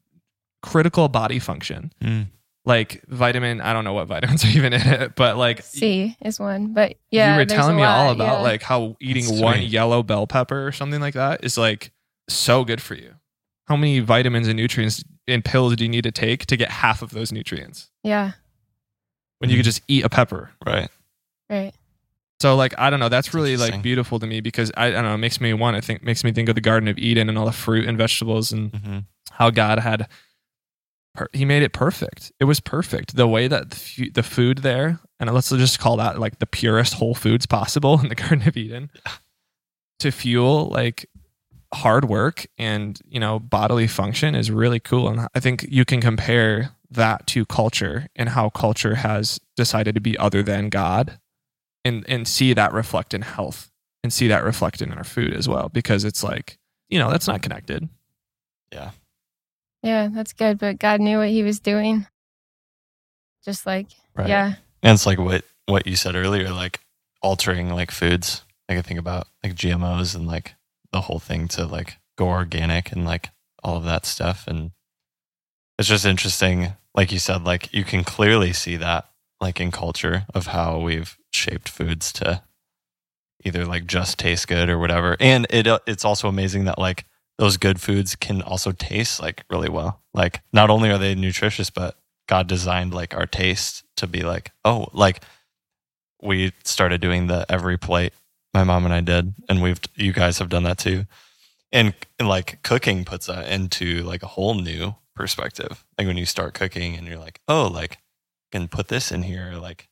[0.63, 1.93] critical body function.
[2.03, 2.27] Mm.
[2.67, 6.41] Like vitamin, I don't know what vitamins are even in it, but like C is
[6.41, 8.43] one, but yeah, you were telling a me all about yeah.
[8.43, 9.71] like how eating That's one sweet.
[9.71, 11.93] yellow bell pepper or something like that is like
[12.29, 13.15] so good for you.
[13.67, 17.01] How many vitamins and nutrients and pills do you need to take to get half
[17.01, 18.33] of those nutrients yeah,
[19.38, 20.51] when you could just eat a pepper?
[20.66, 20.88] Right.
[21.51, 21.73] right.
[22.40, 24.90] So like I don't know, that's That's really like beautiful to me because I, I
[24.90, 26.99] don't know, it makes me want to think makes me think of the Garden of
[26.99, 28.99] Eden and all the fruit and vegetables and hmm
[29.31, 30.07] how God had
[31.14, 32.31] per- he made it perfect.
[32.38, 33.16] It was perfect.
[33.16, 36.47] The way that the, fu- the food there and let's just call that like the
[36.47, 38.90] purest whole foods possible in the Garden of Eden
[40.01, 41.07] to fuel like
[41.73, 46.01] hard work and you know bodily function is really cool and I think you can
[46.01, 51.19] compare that to culture and how culture has decided to be other than God
[51.85, 53.71] and and see that reflect in health
[54.03, 57.29] and see that reflected in our food as well because it's like you know that's
[57.29, 57.89] not connected
[58.73, 58.91] Yeah.
[59.83, 60.59] Yeah, that's good.
[60.59, 62.07] But God knew what He was doing.
[63.45, 64.29] Just like Right.
[64.29, 66.81] yeah, And it's like what what you said earlier, like
[67.21, 68.45] altering like foods.
[68.69, 70.55] Like I think about like GMOs and like
[70.93, 73.29] the whole thing to like go organic and like
[73.63, 74.47] all of that stuff.
[74.47, 74.71] And
[75.79, 79.07] it's just interesting, like you said, like you can clearly see that
[79.41, 82.43] like in culture of how we've shaped foods to
[83.45, 85.17] either like just taste good or whatever.
[85.21, 87.05] And it uh, it's also amazing that like
[87.39, 90.01] those good foods can also taste like really well.
[90.13, 94.53] Like not only are they nutritious, but God designed like our taste to be like,
[94.65, 95.23] oh, like
[96.23, 98.13] we started doing the EveryPlate.
[98.55, 101.07] My mom and I did, and we've you guys have done that too.
[101.73, 105.85] And, and like cooking puts that into like a whole new perspective.
[105.98, 107.98] Like when you start cooking and you're like, oh, like
[108.53, 109.88] can put this in here, like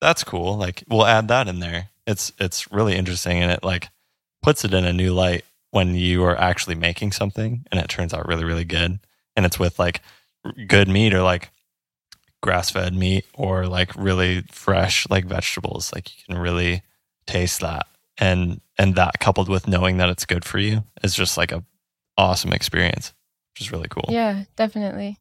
[0.00, 0.56] that's cool.
[0.56, 1.88] Like we'll add that in there.
[2.06, 3.88] It's it's really interesting and it like
[4.42, 8.14] puts it in a new light when you are actually making something and it turns
[8.14, 9.00] out really, really good.
[9.36, 10.00] And it's with like
[10.68, 11.50] good meat or like
[12.42, 15.92] grass fed meat or like really fresh like vegetables.
[15.94, 16.82] Like you can really
[17.26, 17.86] taste that.
[18.18, 21.64] And and that coupled with knowing that it's good for you is just like a
[22.16, 23.12] awesome experience,
[23.54, 24.04] which is really cool.
[24.08, 25.18] yeah, definitely.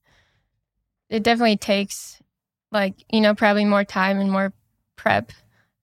[1.10, 2.20] It definitely takes
[2.72, 4.54] like you know probably more time and more
[4.96, 5.32] prep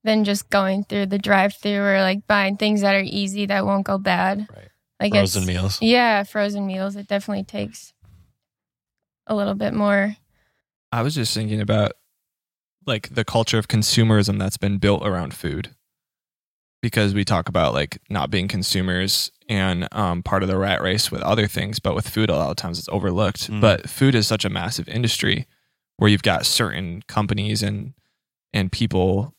[0.03, 3.85] than just going through the drive-through or like buying things that are easy that won't
[3.87, 4.49] go bad.
[4.55, 4.69] Right.
[4.99, 5.79] Like Frozen meals.
[5.81, 6.97] Yeah, frozen meals.
[6.97, 7.93] It definitely takes
[9.27, 10.17] a little bit more.
[10.93, 11.93] I was just thinking about
[12.87, 15.75] like the culture of consumerism that's been built around food.
[16.83, 21.11] Because we talk about like not being consumers and um, part of the rat race
[21.11, 23.51] with other things, but with food, a lot of times it's overlooked.
[23.51, 23.61] Mm.
[23.61, 25.47] But food is such a massive industry
[25.99, 27.93] where you've got certain companies and
[28.55, 29.35] and people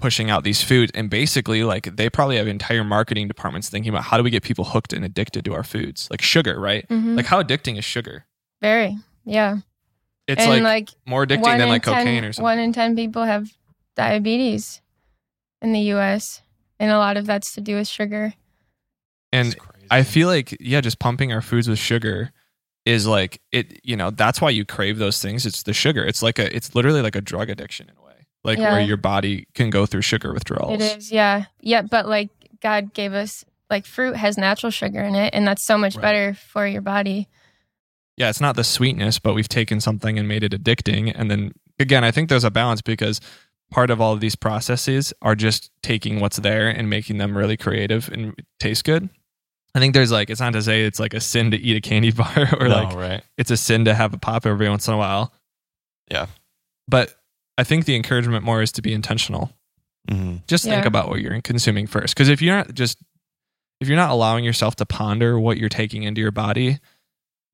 [0.00, 4.02] pushing out these foods and basically like they probably have entire marketing departments thinking about
[4.04, 7.16] how do we get people hooked and addicted to our foods like sugar right Mhm.
[7.16, 8.26] like how addicting is sugar
[8.60, 8.98] Very.
[9.24, 9.58] Yeah.
[10.26, 12.96] it's and like, like more addicting than like 10 cocaine or something One in 10
[12.96, 13.48] people have
[13.96, 14.80] diabetes
[15.62, 16.42] in the US.
[16.84, 18.34] And a lot of that's to do with sugar.
[19.32, 19.56] and
[19.90, 22.30] I feel like yeah, just pumping our foods with sugar
[22.84, 23.80] is like it.
[23.84, 25.46] You know, that's why you crave those things.
[25.46, 26.04] It's the sugar.
[26.04, 26.54] It's like a.
[26.54, 28.72] It's literally like a drug addiction in a way, like Yeah.
[28.72, 30.80] where your body can go through sugar withdrawals.
[30.82, 31.10] It is.
[31.12, 31.46] Yeah.
[31.60, 31.82] Yeah.
[31.82, 35.34] But like God gave us, like fruit has natural sugar in it.
[35.34, 36.02] And that's so much Right.
[36.02, 37.28] better for your body.
[38.16, 41.12] Yeah, it's not the sweetness, but we've taken something and made it addicting.
[41.14, 43.20] And then again, I think there's a balance because
[43.74, 47.56] part of all of these processes are just taking what's there and making them really
[47.56, 49.08] creative and taste good.
[49.74, 51.80] I think there's like it's not to say it's like a sin to eat a
[51.80, 53.22] candy bar or no, like right?
[53.36, 55.32] it's a sin to have a pop every once in a while.
[56.08, 56.26] Yeah.
[56.86, 57.16] But
[57.58, 59.50] I think the encouragement more is to be intentional.
[60.08, 62.14] hmm Just think about what you're consuming first.
[62.14, 62.98] Because if you're not just
[63.80, 66.78] if you're not allowing yourself to ponder what you're taking into your body,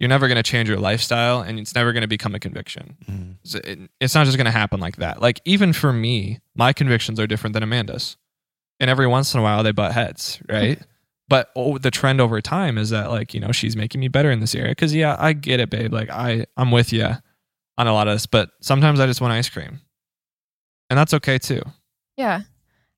[0.01, 2.97] you're never going to change your lifestyle and it's never going to become a conviction.
[3.07, 5.21] hmm So it- It's not just going to happen like that.
[5.23, 8.17] Like even for me, my convictions are different than Amanda's.
[8.81, 10.81] And every once in a while they butt heads, right?
[11.29, 14.33] but oh, the trend over time is that like, you know, she's making me better
[14.33, 15.93] in this area cuz yeah, I get it, babe.
[15.93, 17.07] Like I I'm with you
[17.79, 19.81] on a lot of this, but sometimes I just want ice cream.
[20.89, 21.63] And that's okay too.
[22.17, 22.43] Yeah.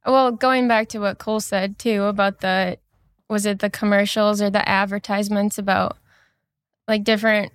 [0.06, 2.78] Well, going back to what Cole said too about the,
[3.28, 5.98] was it the commercials or the advertisements about
[6.88, 7.52] like different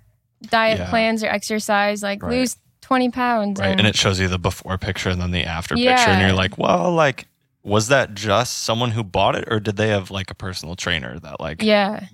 [0.50, 0.90] diet Yeah.
[0.90, 2.32] plans or exercise, like Right.
[2.34, 3.60] lose 20 pounds.
[3.60, 3.72] Right.
[3.72, 5.90] and- And it shows you the before picture and then the after picture.
[5.92, 7.28] And you're like, well, like,
[7.64, 11.20] was that just someone who bought it or did they have like a personal trainer
[11.20, 12.06] that like yeah.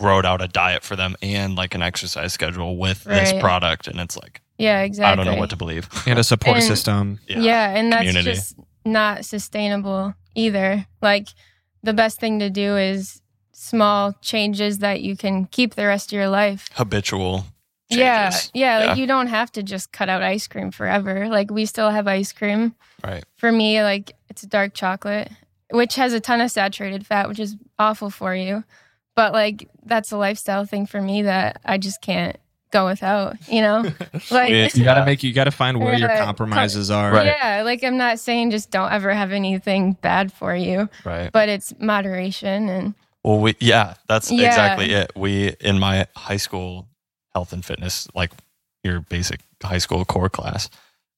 [0.00, 3.88] wrote out a diet for them and like an exercise schedule with this product?
[3.88, 5.12] And it's like, Yeah, exactly.
[5.12, 5.88] I don't know what to believe.
[6.06, 7.20] And a support And- system.
[7.26, 8.32] Yeah, and that's community.
[8.32, 10.84] just not sustainable either.
[11.00, 11.28] Like
[11.82, 13.22] the best thing to do is
[13.60, 16.68] small changes that you can keep the rest of your life.
[16.74, 17.44] Habitual.
[17.90, 18.50] Yeah, changes.
[18.54, 18.86] yeah, Yeah.
[18.86, 21.28] like you don't have to just cut out ice cream forever.
[21.28, 22.74] Like we still have ice cream.
[23.04, 23.24] Right.
[23.36, 25.30] For me, like it's dark chocolate,
[25.72, 28.62] which has a ton of saturated fat, which is awful for you.
[29.16, 32.36] But like that's a lifestyle thing for me that I just can't
[32.70, 33.82] go without, you know?
[34.30, 34.68] Like Yeah.
[34.72, 37.10] You got to make you got to find where your compromises are.
[37.10, 37.26] Right.
[37.26, 41.32] Yeah, like I'm not saying just don't ever have anything bad for you, Right.
[41.32, 42.94] but it's moderation and
[43.24, 44.46] Well, we yeah, that's Yeah.
[44.46, 45.12] exactly it.
[45.16, 46.88] We in my high school
[47.34, 48.32] health and fitness, like
[48.84, 50.68] your basic high school core class,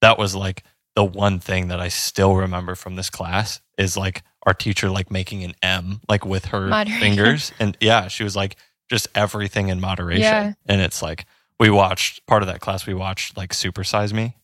[0.01, 0.65] that was like
[0.97, 5.11] the one thing that I still remember from this class is like our teacher like
[5.11, 7.01] making an M like with her Moderation.
[7.01, 8.57] fingers, and yeah, she was like
[8.91, 10.53] just everything in moderation, Yeah.
[10.67, 11.27] and it's like
[11.61, 12.87] we watched part of that class.
[12.87, 14.35] We watched like Super Size Me,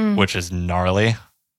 [0.00, 0.16] Mm.
[0.16, 1.14] which is gnarly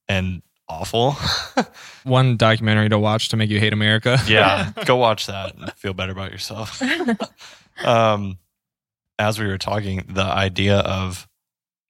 [0.10, 1.16] and awful.
[2.04, 4.18] One documentary to watch to make you hate America.
[4.28, 6.82] yeah go watch that and feel better about yourself
[7.84, 8.38] um
[9.20, 11.28] as we were talking the idea of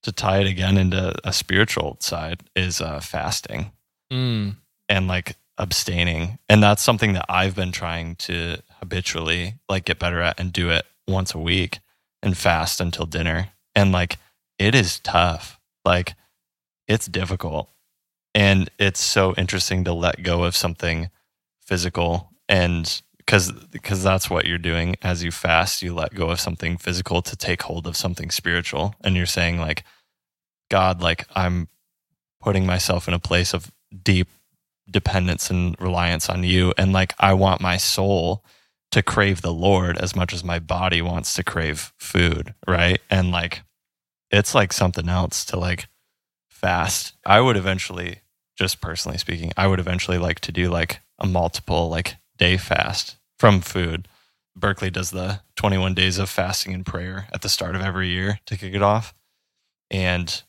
[0.03, 3.71] to tie it again into a spiritual side is uh fasting
[4.11, 4.57] Mm.
[4.87, 10.21] and like abstaining and that's something that i've been trying to habitually like get better
[10.21, 11.79] at and do it once a week
[12.21, 14.17] and fast until dinner and like
[14.59, 16.13] it is tough like
[16.87, 17.67] it's difficult
[18.35, 21.09] and it's so interesting to let go of something
[21.61, 24.97] physical and because because that's what you're doing.
[25.01, 28.93] As you fast you let go of something physical to take hold of something spiritual.
[29.01, 29.83] And you're saying like
[30.69, 31.69] god like i'm
[32.41, 33.71] putting myself in a place of
[34.03, 34.27] deep
[34.91, 36.73] dependence and reliance on you.
[36.77, 38.43] And like i want my soul
[38.91, 42.99] to crave the lord as much as my body wants to crave food right?
[43.09, 43.63] And like
[44.29, 45.87] it's like something else to like
[46.49, 47.13] fast.
[47.25, 48.21] I would eventually
[48.55, 53.17] just personally speaking i would eventually like to do like a multiple like day fast
[53.37, 54.07] from food.
[54.55, 58.39] Berkeley does the 21 days of fasting and prayer at the start of every year
[58.45, 59.13] to kick it off.
[59.91, 60.43] And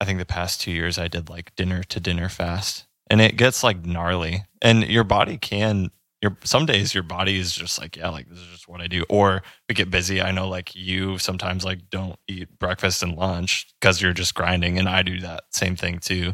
[0.00, 2.86] i think the past two years i did like dinner to dinner fast.
[3.08, 4.44] And it gets like gnarly.
[4.60, 5.90] And your body can
[6.22, 8.86] your some days your body is just like yeah like this is just what i
[8.86, 9.04] do.
[9.08, 10.22] Or we get busy.
[10.22, 14.78] I know like you sometimes like don't eat breakfast and lunch because you're just grinding.
[14.78, 16.32] And i do that same thing too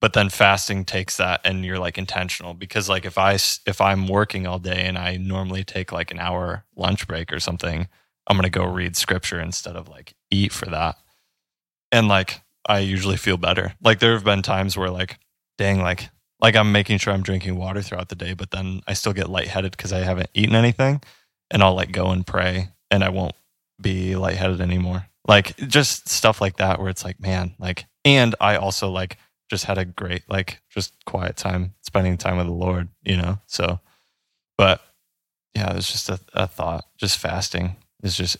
[0.00, 3.34] but then fasting takes that and you're like intentional because like if i
[3.66, 7.40] if i'm working all day and i normally take like an hour lunch break or
[7.40, 7.88] something
[8.26, 10.96] i'm gonna go read scripture instead of like eat for that.
[11.92, 13.74] And like i usually feel better.
[13.82, 15.18] Like there have been times where like
[15.58, 16.08] dang like
[16.40, 19.28] like i'm making sure i'm drinking water throughout the day but then i still get
[19.28, 21.02] lightheaded because i haven't eaten anything
[21.50, 23.34] and i'll like go and pray and i won't
[23.80, 25.06] be lightheaded anymore.
[25.26, 29.18] Like just stuff like that where it's like man like and i also like
[29.50, 33.38] just had a great like just quiet time spending time with the Lord, you know.
[33.46, 33.80] So,
[34.56, 34.80] but
[35.54, 36.84] yeah, it was just a, a thought.
[36.96, 38.36] Just fasting is just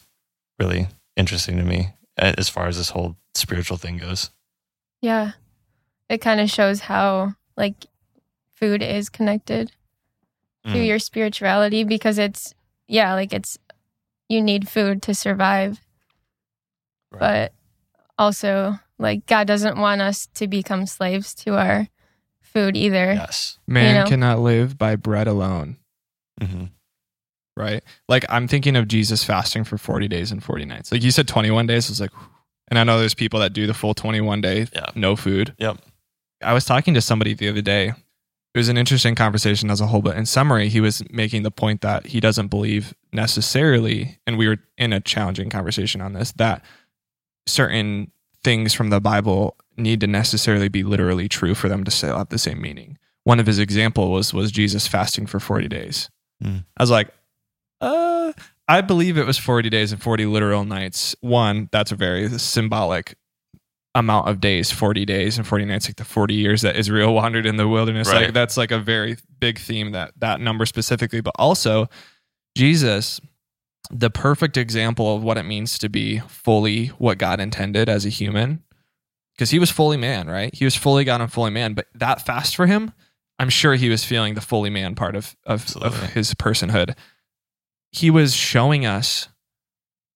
[0.59, 4.31] really interesting to me as far as this whole spiritual thing goes.
[5.03, 5.33] Yeah.
[6.09, 7.87] It kind of shows how like
[8.53, 9.73] food is connected
[10.67, 10.87] to Mm.
[10.87, 12.55] your spirituality because it's
[12.87, 13.57] yeah, like it's
[14.29, 15.81] you need food to survive.
[17.11, 17.21] Right.
[17.21, 17.53] But
[18.19, 21.89] also like God doesn't want us to become slaves to our
[22.41, 23.13] food either.
[23.15, 23.59] yes.
[23.67, 24.07] Man know?
[24.09, 25.77] cannot live by bread alone,
[26.41, 26.65] hmm
[27.57, 27.83] right?
[28.09, 30.93] Like I'm thinking of Jesus fasting for 40 days and 40 nights.
[30.93, 32.29] Like you said 21 days I was like whew.
[32.69, 34.87] and I know there's people that do the full 21 day Yeah.
[34.95, 35.55] no food.
[35.59, 35.79] Yep.
[36.43, 37.89] I was talking to somebody the other day.
[38.55, 41.51] It was an interesting conversation as a whole, but in summary, he was making the
[41.53, 46.33] point that he doesn't believe necessarily, and we were in a challenging conversation on this,
[46.33, 46.65] that
[47.47, 48.11] certain
[48.43, 52.29] things from the Bible need to necessarily be literally true for them to still have
[52.29, 52.99] the same meaning.
[53.25, 56.11] One of his example was was Jesus fasting for 40 days.
[56.43, 56.65] Mm.
[56.77, 57.09] I was like,
[57.81, 58.33] uh,
[58.69, 61.15] I believe it was 40 days and 40 literal nights.
[61.21, 63.17] One, that's a very symbolic
[63.95, 67.45] amount of days 40 days and 40 nights like the 40 years that israel wandered
[67.45, 71.35] in the wilderness like that's like a very big theme that that number specifically but
[71.41, 71.89] also
[72.57, 73.21] jesus
[73.91, 78.11] the perfect example of what it means to be fully what god intended as a
[78.11, 78.63] human
[79.35, 80.55] because he was fully man right?
[80.55, 82.93] He was fully god and fully man but that fast for him
[83.39, 86.95] i'm sure he was feeling the fully man part of of, of his personhood.
[87.93, 89.29] He was showing us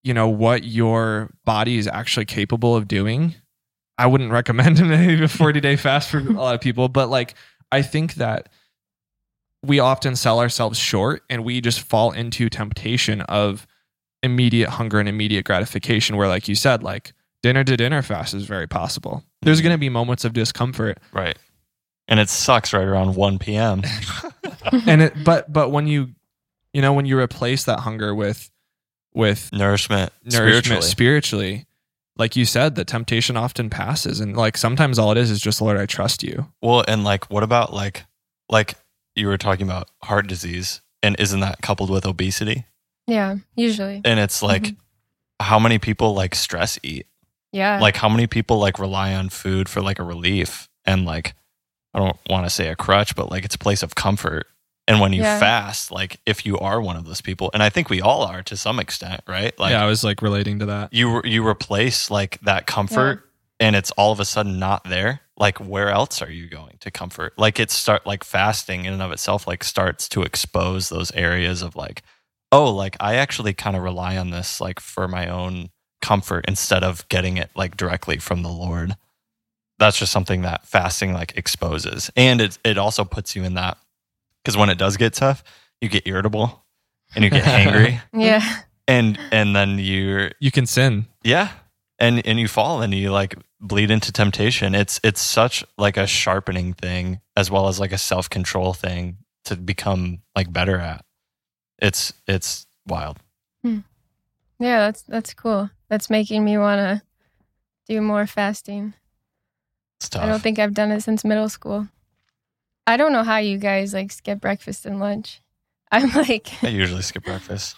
[0.02, 3.34] you know what your body is actually capable of doing.
[3.96, 7.34] I wouldn't recommend a 40 day fast for a lot of people but like
[7.72, 8.50] i think that
[9.66, 13.66] we often sell ourselves short and we just fall into temptation of
[14.22, 18.44] immediate hunger and immediate gratification where like you said like dinner to dinner fast is
[18.46, 19.64] very possible there's Mhm.
[19.64, 21.36] going to be moments of discomfort Right.
[22.08, 23.82] And it sucks right around 1 p.m.
[24.86, 26.10] and it but but when you
[26.72, 28.50] you know when you replace that hunger with
[29.14, 30.82] with Nourishment, nourishment spiritually.
[30.82, 31.66] spiritually
[32.16, 35.60] like you said the temptation often passes and like sometimes all it is is just
[35.60, 38.04] lord i trust you Well, and like, what about like,
[38.48, 38.74] like
[39.16, 42.66] you were talking about heart disease, and isn't that coupled with obesity?
[43.06, 44.00] Yeah, usually.
[44.04, 44.76] And it's like, Mhm.
[45.40, 47.06] how many people like stress eat?
[47.52, 47.78] Yeah.
[47.80, 51.34] Like, how many people like rely on food for like a relief and like,
[51.92, 54.46] I don't want to say a crutch, but like it's a place of comfort.
[54.88, 55.38] And when you Yeah.
[55.38, 58.42] fast, like if you are one of those people, and I think we all are
[58.42, 59.56] to some extent, right?
[59.58, 63.76] Like yeah i was like relating to that you you replace like that comfort and
[63.76, 67.34] it's all of a sudden not there like where else are you going to comfort?
[67.36, 71.62] Like it start like fasting in and of itself like starts to expose those areas
[71.62, 72.02] of like
[72.52, 75.70] oh like i actually kind of rely on this like for my own
[76.00, 78.94] comfort instead of getting it like directly from the lord.
[79.78, 82.10] That's just something that fasting like exposes.
[82.16, 83.76] And it it also puts you in that
[84.42, 85.42] because when it does get tough
[85.80, 86.64] you get irritable
[87.14, 88.00] and you get angry.
[88.12, 88.60] Yeah.
[88.86, 91.06] and and then you're you can sin.
[91.24, 91.50] Yeah.
[91.98, 94.74] And and you fall and you like bleed into temptation.
[94.74, 99.56] It's it's such like a sharpening thing as well as like a self-control thing to
[99.56, 101.04] become like better at.
[101.78, 103.18] It's it's wild.
[103.62, 103.80] Hmm.
[104.58, 105.70] Yeah, that's that's cool.
[105.88, 107.02] That's making me want to
[107.86, 108.94] do more fasting.
[110.14, 111.88] I don't think I've done it since middle school.
[112.86, 115.40] I don't know how you guys like skip breakfast and lunch.
[115.92, 117.76] I'm like, I usually skip breakfast.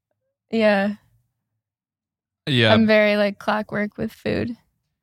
[0.50, 0.94] yeah,
[2.46, 2.72] yeah.
[2.72, 4.56] I'm very like clockwork with food,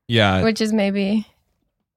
[0.08, 0.44] yeah.
[0.44, 1.28] Which is maybe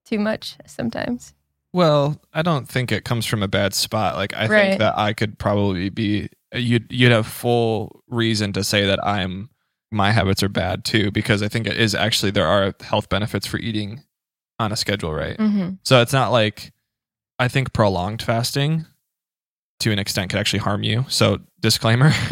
[0.05, 1.33] too much sometimes.
[1.73, 4.17] well i don't think it comes from a bad spot.
[4.17, 4.69] Like i Right.
[4.69, 9.49] think that i could probably be you'd you'd have full reason to say that i'm
[9.91, 13.47] my habits are bad too because i think it is actually there are health benefits
[13.47, 14.03] for eating
[14.59, 15.37] on a schedule right?
[15.39, 16.73] Hmm So it's not like
[17.39, 18.85] I think prolonged fasting
[19.83, 21.05] to an extent could actually harm you.
[21.09, 22.13] So disclaimer.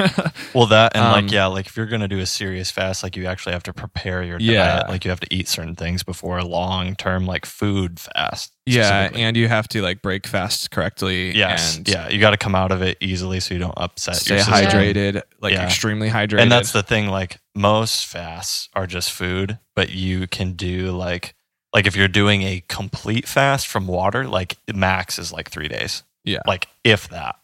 [0.52, 3.14] Well, that and Um, like yeah, like if you're gonna do a serious fast, like
[3.16, 4.78] you actually have to prepare your Yeah.
[4.78, 4.88] diet.
[4.88, 8.52] Like you have to eat certain things before a long term like food fast.
[8.66, 11.36] yeah, and you have to like break fast correctly.
[11.36, 14.16] yes, and yeah, you got to come out of it easily so you don't upset.
[14.16, 15.64] Stay hydrated, like Yeah.
[15.66, 16.40] extremely hydrated.
[16.40, 21.34] And that's the thing, like most fasts are just food, but you can do like
[21.72, 26.02] like if you're doing a complete fast from water, like max is like three days.
[26.24, 26.40] Yeah.
[26.46, 27.36] Like if that.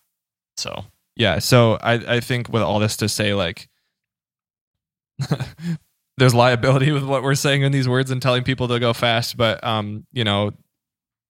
[0.56, 0.84] So
[1.16, 1.38] yeah.
[1.38, 3.68] So I I think with all this to say, like.
[6.18, 9.36] There's liability with what we're saying in these words and telling people to go fast,
[9.36, 10.52] but um, you know,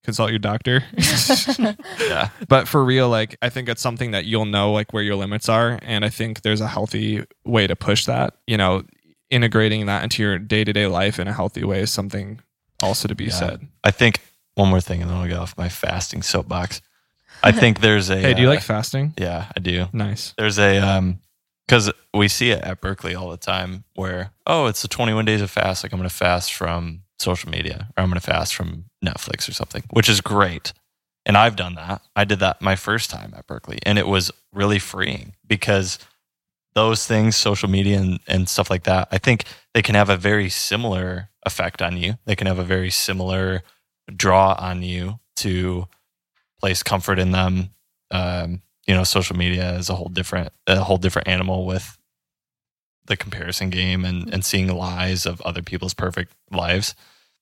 [0.05, 0.81] consult your doctor.
[1.99, 2.29] yeah.
[2.47, 5.49] but for real like i think it's something that you'll know like where your limits
[5.49, 8.83] are and i think there's a healthy way to push that you know
[9.29, 12.39] integrating that into your day-to-day life in a healthy way is something
[12.81, 13.31] also to be Yeah.
[13.31, 14.21] said I think
[14.55, 16.81] one more thing, and then I'll get off my fasting soapbox.
[17.43, 18.17] I think there's a.
[18.17, 19.13] Hey, do you uh, like fasting?
[19.17, 19.87] Yeah, I do.
[19.93, 20.33] Nice.
[20.37, 21.19] There's a um,
[21.67, 25.41] because we see it at Berkeley all the time, where oh, it's the 21 days
[25.41, 25.83] of fast.
[25.83, 29.49] Like I'm going to fast from social media, or I'm going to fast from Netflix
[29.49, 30.73] or something, which is great.
[31.25, 32.01] And I've done that.
[32.15, 35.99] I did that my first time at Berkeley, and it was really freeing because
[36.73, 40.15] those things, social media and, and stuff like that, I think they can have a
[40.15, 42.15] very similar effect on you.
[42.25, 43.63] They can have a very similar
[44.15, 45.87] draw on you to
[46.59, 47.69] place comfort in them.
[48.11, 51.97] Um, you know, social media is a whole different a whole different animal with
[53.05, 56.93] the comparison game and, and seeing lies of other people's perfect lives.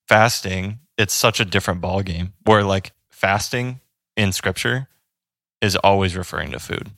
[0.08, 3.80] Fasting, it's such a different ball game where like fasting
[4.16, 4.88] in scripture
[5.62, 6.92] is always referring to food.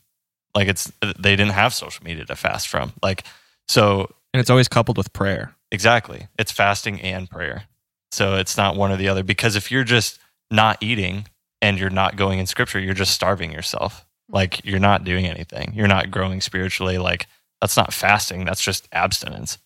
[0.53, 2.93] Like it's they didn't have social media to fast from.
[3.01, 3.23] Like
[3.67, 5.55] so And it's always coupled with prayer.
[5.71, 6.27] exactly.
[6.37, 7.63] It's fasting and prayer.
[8.11, 11.27] So it's not one or the other because if you're just not eating
[11.61, 14.05] and you're not going in scripture, you're just starving yourself.
[14.29, 15.73] Like you're not doing anything.
[15.73, 16.97] You're not growing spiritually.
[16.97, 17.27] Like
[17.61, 19.57] that's not fasting, that's just abstinence.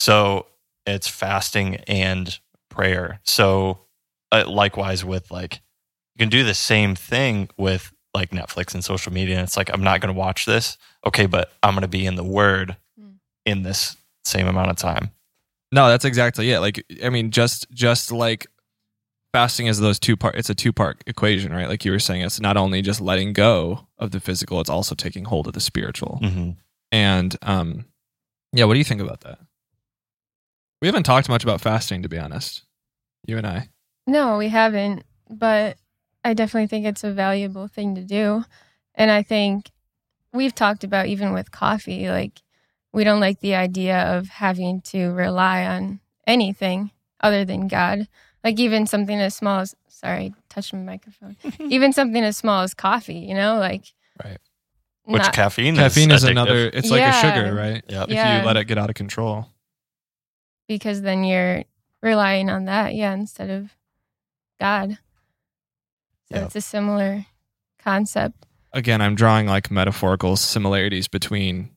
[0.00, 0.46] So
[0.86, 2.38] it's fasting and
[2.70, 3.20] prayer.
[3.24, 3.80] So
[4.30, 5.60] uh, likewise with like
[6.14, 9.70] you can do the same thing with like Netflix and social media and it's like
[9.72, 10.76] I'm not going to watch this.
[11.06, 13.14] Okay, but I'm going to be in the word Mm.
[13.46, 15.10] in this same amount of time.
[15.72, 16.60] No, that's exactly it.
[16.60, 18.46] Like I mean, just just like
[19.32, 20.36] fasting is those two part.
[20.36, 21.68] It's a two part equation, right?
[21.68, 24.94] Like you were saying, it's not only just letting go of the physical, it's also
[24.94, 26.20] taking hold of the spiritual.
[26.22, 26.50] Mm-hmm.
[26.90, 27.86] And um,
[28.52, 29.38] yeah, what do you think about that?
[30.80, 32.64] We haven't talked much about fasting, to be honest.
[33.26, 33.68] You and I.
[34.06, 35.76] No, we haven't, but
[36.24, 38.44] I definitely think it's a valuable thing to do.
[38.94, 39.70] And I think
[40.32, 42.42] we've talked about even with coffee, like
[42.92, 48.08] we don't like the idea of having to rely on anything other than God.
[48.44, 51.36] Like even something as small as sorry, touched my microphone.
[51.60, 53.84] even something as small as coffee, you know, like
[54.24, 54.38] Right.
[55.04, 56.30] Which not- caffeine, Caffeine is addictive.
[56.30, 56.70] another.
[56.72, 57.82] It's like a sugar, right?
[57.88, 58.08] Yep.
[58.08, 58.40] If Yeah.
[58.40, 59.48] you let it get out of control.
[60.68, 61.64] because then you're
[62.02, 63.70] relying on that, yeah, instead of
[64.60, 64.96] God.
[66.30, 66.44] So Yep.
[66.46, 67.26] it's a similar
[67.78, 68.46] concept.
[68.72, 71.76] again, I'm drawing like metaphorical similarities between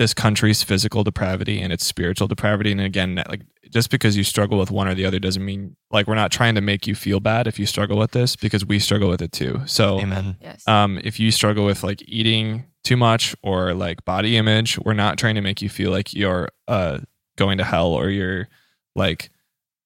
[0.00, 2.72] this country's physical depravity and its spiritual depravity.
[2.72, 6.06] And again, like just because you struggle with one or the other doesn't mean like
[6.06, 8.78] we're not trying to make you feel bad if you struggle with this because we
[8.78, 9.60] struggle with it too.
[9.66, 10.38] So, Amen.
[10.40, 10.66] Yes.
[10.66, 15.18] um, if you struggle with like eating too much or like body image, we're not
[15.18, 17.00] trying to make you feel like you're uh,
[17.36, 18.48] going to hell or you're
[18.96, 19.30] like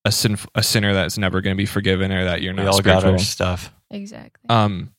[0.04, 2.68] a sin a sinner that's never going to be forgiven or that you're We not
[2.68, 3.72] all spiritual got our stuff.
[3.90, 4.48] exactly.
[4.48, 4.93] um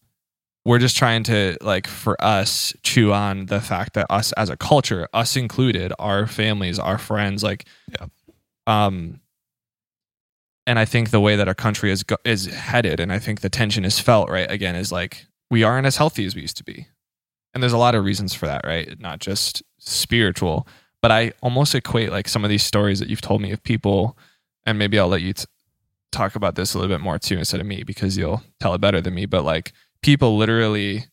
[0.65, 4.57] we're just trying to like for us chew on the fact that us as a
[4.57, 8.07] culture us included our families our friends like Yeah.
[8.67, 9.19] um
[10.67, 13.41] and i think the way that our country is go- is headed and i think
[13.41, 16.57] the tension is felt right again is like we aren't as healthy as we used
[16.57, 16.87] to be
[17.53, 20.67] and there's a lot of reasons for that right not just spiritual
[21.01, 24.17] but i almost equate like some of these stories that you've told me of people
[24.65, 25.45] and maybe i'll let you t-
[26.11, 28.79] talk about this a little bit more too instead of me because you'll tell it
[28.81, 29.73] better than me but like
[30.05, 31.05] people literally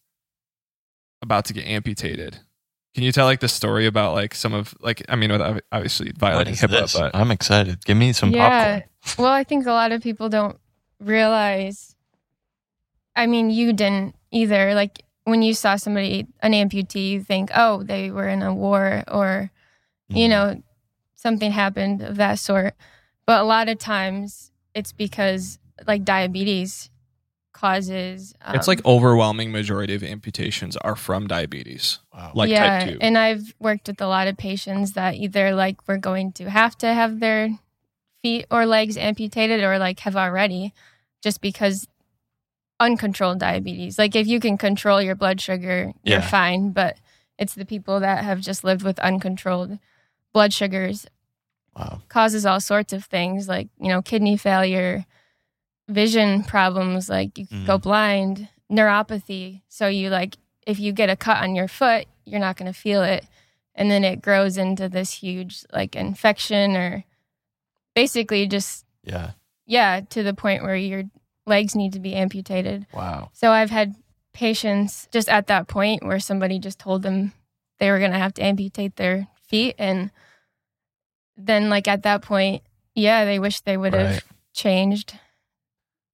[1.22, 2.38] about to get amputated
[2.95, 6.12] can you tell like the story about like some of like i mean without obviously
[6.12, 6.99] violating is HIPAA, this?
[6.99, 7.84] but I'm excited.
[7.84, 8.49] Give me some yeah.
[8.49, 8.82] popcorn.
[9.18, 10.59] Well, I think a lot of people don't
[11.01, 11.97] realize.
[13.16, 14.74] I mean, you didn't either.
[14.74, 19.05] Like when you saw somebody, an amputee, you think, oh, they were in a war
[19.09, 19.51] or,
[20.09, 20.30] you Mhm.
[20.30, 20.62] know,
[21.14, 22.74] something happened of that sort.
[23.26, 26.90] But a lot of times it's because like diabetes
[27.53, 28.35] causes.
[28.43, 32.33] Um, it's like overwhelming majority of amputations are from diabetes Wow.
[32.35, 35.77] like yeah, type 2 and I've worked with a lot of patients that either like
[35.87, 37.59] we're going to have to have their
[38.23, 40.73] feet or legs amputated or like have already
[41.23, 41.87] just because
[42.81, 43.99] uncontrolled diabetes.
[43.99, 46.29] Like if you can control your blood sugar, you're Yeah.
[46.29, 46.97] fine, but
[47.39, 49.79] it's the people that have just lived with uncontrolled
[50.33, 51.07] blood sugars
[51.77, 52.03] wow.
[52.09, 55.05] causes all sorts of things like, you know, kidney failure,
[55.93, 57.82] vision problems, like you could go Mm.
[57.82, 59.62] blind, neuropathy.
[59.68, 60.36] So you like
[60.66, 63.26] if you get a cut on your foot, you're not going to feel it
[63.74, 67.05] and then it grows into this huge like infection or
[67.95, 69.32] basically just Yeah.
[69.66, 71.05] yeah, to the point where your
[71.47, 72.86] legs need to be amputated.
[72.93, 73.30] Wow.
[73.32, 73.97] So I've had
[74.32, 77.32] patients just at that point where somebody just told them
[77.80, 79.74] they were going to have to amputate their feet.
[79.78, 80.11] And
[81.36, 82.62] then, like, at that point,
[82.95, 84.22] yeah, they wish they would have Right.
[84.55, 85.18] changed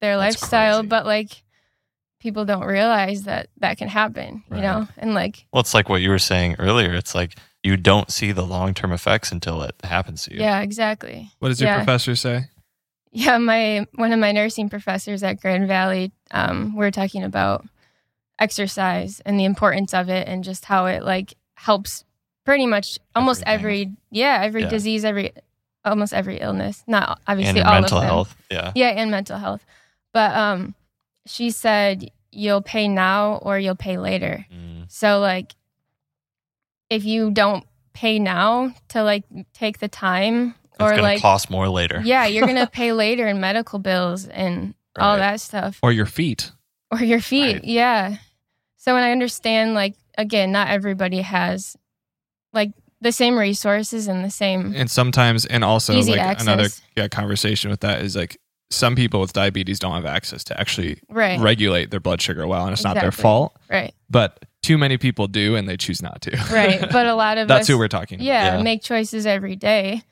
[0.01, 0.79] their That's lifestyle.
[0.79, 0.87] crazy.
[0.87, 1.43] But, like,
[2.19, 4.87] people don't realize that that can happen, you know?
[4.97, 6.93] And, like, Well, it's like what you were saying earlier.
[6.93, 10.39] It's like you don't see the long term effects until it happens to you.
[10.41, 11.29] yeah, exactly.
[11.39, 11.75] what does your yeah.
[11.77, 12.45] professor say
[13.11, 17.65] Yeah, my one of my nursing professors at Grand Valley, um, we are talking about
[18.39, 22.05] exercise and the importance of it and just how it like helps
[22.45, 23.87] pretty much almost Everything.
[23.87, 24.69] every yeah, every Yeah.
[24.69, 25.31] disease, every
[25.85, 26.83] almost every illness.
[26.87, 28.09] Not obviously and all mental of them.
[28.09, 28.35] health.
[28.49, 28.71] Yeah.
[28.75, 29.65] Yeah, and mental health.
[30.13, 30.75] But um
[31.25, 34.45] she said you'll pay now or you'll pay later.
[34.53, 35.53] Mm, So like
[36.89, 41.67] if you don't pay now to like take the time it's or like cost more
[41.67, 42.01] later.
[42.03, 46.05] yeah, you're going to pay later in medical bills and all that stuff Or your
[46.05, 46.51] feet.
[46.91, 47.55] or your feet.
[47.55, 47.63] Right.
[47.65, 48.17] Yeah.
[48.77, 51.75] So when I understand like again, not everybody has
[52.53, 57.07] like the same resources and the same And sometimes, and also Easy like another yeah,
[57.07, 58.39] conversation with that is like
[58.69, 61.39] some people with diabetes don't have access to actually right.
[61.39, 63.57] regulate their blood sugar well, and it's not their fault.
[63.69, 63.93] Right.
[64.09, 66.37] But too many people do, and they choose not to.
[66.51, 66.79] Right.
[66.91, 68.25] But a lot of That's us who we're talking about.
[68.25, 68.63] yeah, Yeah.
[68.63, 70.03] make choices every day.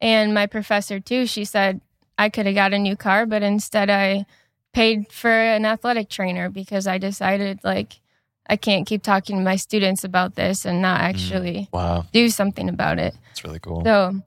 [0.00, 1.80] And my professor too, she said
[2.18, 4.26] I could have got a new car, but instead I
[4.72, 8.00] paid for an athletic trainer because I decided like
[8.48, 11.04] I can't keep talking to my students about this and not mm.
[11.04, 12.06] actually Wow.
[12.12, 13.14] do something about it.
[13.28, 13.84] That's really cool.
[13.84, 14.20] So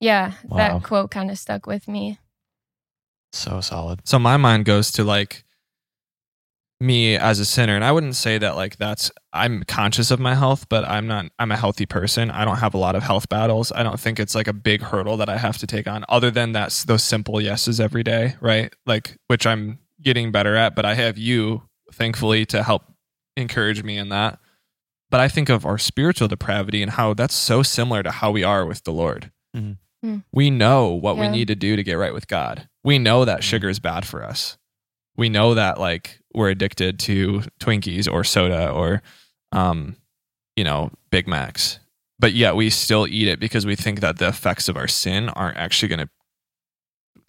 [0.00, 0.56] yeah, Wow.
[0.58, 2.18] that quote kind of stuck with me.
[3.34, 4.00] So solid.
[4.04, 5.44] So my mind goes to like
[6.80, 10.34] me as a sinner, and I wouldn't say that like that's I'm conscious of my
[10.34, 11.26] health, but I'm not.
[11.38, 12.30] I'm a healthy person.
[12.30, 13.72] I don't have a lot of health battles.
[13.72, 16.30] I don't think it's like a big hurdle that I have to take on, other
[16.30, 18.72] than that's those simple yeses every day, right?
[18.86, 20.76] Like which I'm getting better at.
[20.76, 21.62] But I have you,
[21.92, 22.84] thankfully, to help
[23.36, 24.38] encourage me in that.
[25.10, 28.44] But I think of our spiritual depravity and how that's so similar to how we
[28.44, 29.32] are with the Lord.
[29.56, 29.78] Mhm.
[30.04, 30.18] Hmm.
[30.32, 32.68] We know what we need to do to get right with God.
[32.82, 33.44] We know that Mhm.
[33.44, 34.58] sugar is bad for us.
[35.16, 39.02] We know that like we're addicted to Twinkies or soda or
[39.52, 39.96] um
[40.56, 41.78] you know, Big Macs.
[42.18, 45.28] But yet we still eat it because we think that the effects of our sin
[45.30, 46.08] aren't actually going to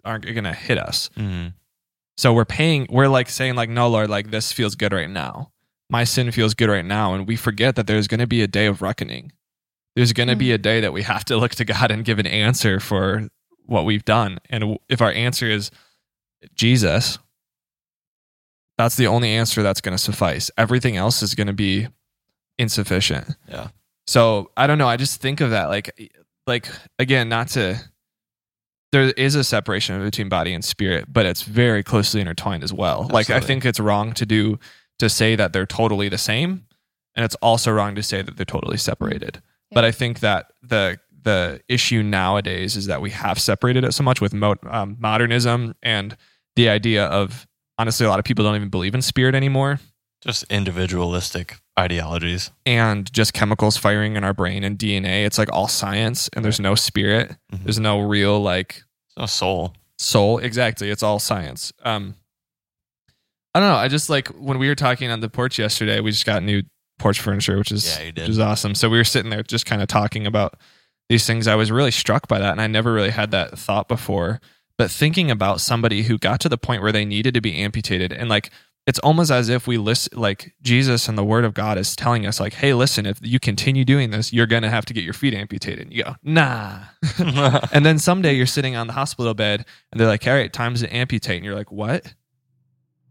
[0.04, 1.10] aren't going to hit us.
[1.16, 1.54] Mm,
[2.18, 5.50] So we're paying, we're like saying, like, no, Lord, like this feels good right now.
[5.90, 7.14] My sin feels good right now.
[7.14, 9.32] And we forget that there's going to be a day of reckoning.
[9.96, 10.54] There's going to be hmm.
[10.54, 13.28] a day that we have to look to God and give an answer for
[13.64, 14.38] what we've done.
[14.48, 15.72] And if our answer is
[16.54, 17.18] Jesus,
[18.78, 20.50] that's the only answer that's going to suffice.
[20.56, 21.88] Everything else is going to be
[22.58, 23.34] insufficient.
[23.48, 23.68] Yeah.
[24.06, 24.86] So I don't know.
[24.86, 26.14] I just think of that like,
[26.46, 26.68] like
[26.98, 27.80] again, not to
[28.92, 33.08] there is a separation between body and spirit, but it's very closely intertwined as well.
[33.10, 34.58] Like I think it's wrong to do
[34.98, 36.66] to say that they're totally the same,
[37.14, 39.42] and it's also wrong to say that they're totally separated.
[39.76, 44.02] But I think that the the issue nowadays is that we have separated it so
[44.02, 46.16] much with mo- um, modernism and
[46.54, 47.46] the idea of
[47.78, 49.78] honestly, a lot of people don't even believe in spirit anymore,
[50.24, 52.52] Just individualistic ideologies.
[52.64, 55.26] and just chemicals firing in our brain and DNA.
[55.26, 57.36] It's like all science, and there's no spirit.
[57.52, 57.64] Mhm.
[57.64, 58.82] There's no real like
[59.18, 59.74] No soul.
[59.98, 62.14] soul exactly it's all science um
[63.54, 66.10] i don't know i just like when we were talking on the porch yesterday we
[66.10, 66.62] just got new
[66.98, 69.82] porch furniture which is Yeah, which is awesome so we were sitting there just kind
[69.82, 70.58] of talking about
[71.08, 73.88] these things i was really struck by that and i never really had that thought
[73.88, 74.40] before
[74.78, 78.12] but thinking about somebody who got to the point where they needed to be amputated
[78.12, 78.50] and like
[78.86, 82.26] it's almost as if we listen like jesus and the word of god is telling
[82.26, 85.12] us like hey listen if you continue doing this you're gonna have to get your
[85.12, 86.78] feet amputated and you go nah
[87.72, 90.80] and then someday you're sitting on the hospital bed and they're like, all right, time's
[90.80, 91.36] to amputate.
[91.36, 92.12] And you're like, what?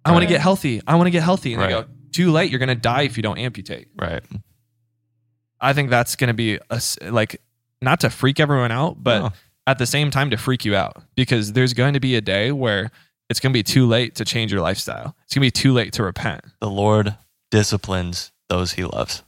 [0.04, 0.82] I want to get healthy.
[0.86, 1.54] I want to get healthy.
[1.54, 2.50] And they go, too late.
[2.50, 3.88] You're going to die if you don't amputate.
[4.00, 4.24] right.
[5.62, 7.42] I think that's going to be a like,
[7.82, 9.32] not to freak everyone out, but No.
[9.68, 12.52] at the same time to freak you out because there's going to be a day
[12.52, 12.92] where
[13.30, 15.16] it's going to be too late to change your lifestyle.
[15.24, 16.42] It's going to be too late to repent.
[16.60, 17.18] the Lord
[17.52, 19.24] disciplines those he loves.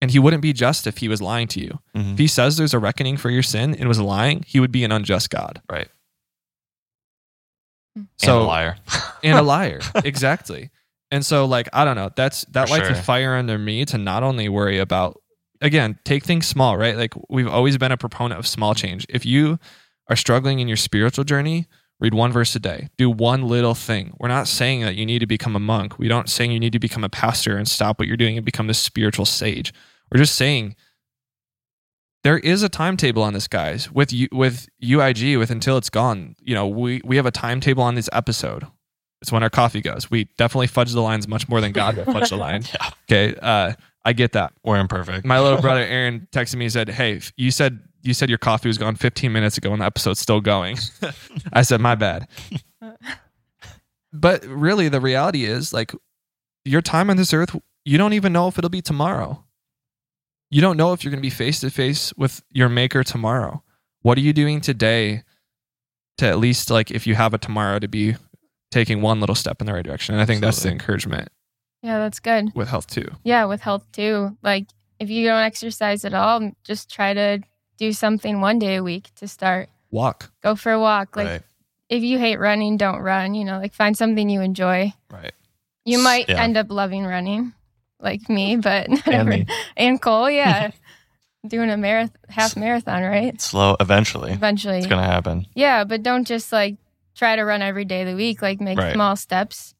[0.00, 1.80] And he wouldn't be just if he was lying to you.
[1.96, 2.12] Mhm.
[2.12, 4.84] If he says there's a reckoning for your sin and was lying, he would be
[4.84, 5.60] an unjust God.
[5.68, 5.88] Right.
[8.18, 8.76] So, and a liar.
[9.24, 9.80] and a liar.
[10.04, 10.70] exactly.
[11.10, 13.98] And so like I don't know, that's that For lights a fire under me to
[13.98, 15.20] not only worry about
[15.60, 16.96] again, take things small, right?
[16.96, 19.06] Like we've always been a proponent of small change.
[19.08, 19.58] If you
[20.08, 21.66] are struggling in your spiritual journey,
[22.00, 22.88] read one verse a day.
[22.96, 24.14] Do one little thing.
[24.18, 25.98] We're not saying that you need to become a monk.
[25.98, 28.44] We don't saying you need to become a pastor and stop what you're doing and
[28.44, 29.72] become this spiritual sage.
[30.12, 30.76] We're just saying
[32.24, 33.90] there is a timetable on this, guys.
[33.90, 36.36] With you, with UIG, with until it's gone.
[36.40, 38.66] You know, we we have a timetable on this episode.
[39.20, 40.10] It's when our coffee goes.
[40.10, 42.62] We definitely fudge the lines much more than God will fudge the line.
[42.72, 42.90] Yeah.
[43.10, 43.72] Okay, uh,
[44.04, 44.52] I get that.
[44.64, 45.24] We're imperfect.
[45.24, 48.68] My little brother Aaron texted me and said, "Hey, you said you said your coffee
[48.68, 50.78] was gone 15 minutes ago and the episode's still going."
[51.52, 52.28] I said, "My bad."
[54.12, 55.92] but really, the reality is, like,
[56.64, 59.44] your time on this earth, you don't even know if it'll be tomorrow.
[60.50, 63.62] You don't know if you're going to be face to face with your Maker tomorrow.
[64.02, 65.24] What are you doing today
[66.18, 68.16] to at least like if you have a tomorrow to be
[68.70, 70.14] taking one little step in the right direction.
[70.14, 71.28] And I think that's the encouragement
[71.82, 72.52] Yeah, that's good.
[72.54, 73.08] with health too.
[73.24, 74.36] Yeah, with health too.
[74.42, 74.66] Like
[74.98, 77.40] if you don't exercise at all, just try to
[77.76, 79.68] do something one day a week to start.
[79.90, 80.30] Walk.
[80.42, 81.16] Go for a walk.
[81.16, 81.42] Like right.
[81.88, 83.34] if you hate running, don't run.
[83.34, 84.92] You know, like find something you enjoy.
[85.10, 85.32] Right.
[85.84, 86.42] You might yeah.
[86.42, 87.54] end up loving running,
[88.00, 89.46] like me, but not And every- me.
[89.76, 90.72] and Cole, yeah,
[91.46, 93.40] doing a marath- half marathon, right?
[93.40, 94.32] Slow eventually.
[94.32, 95.46] Eventually, It's gonna happen.
[95.54, 96.76] yeah, but don't just like
[97.18, 98.40] try to run every day of the week.
[98.40, 98.94] Like make Right.
[98.94, 99.74] small steps.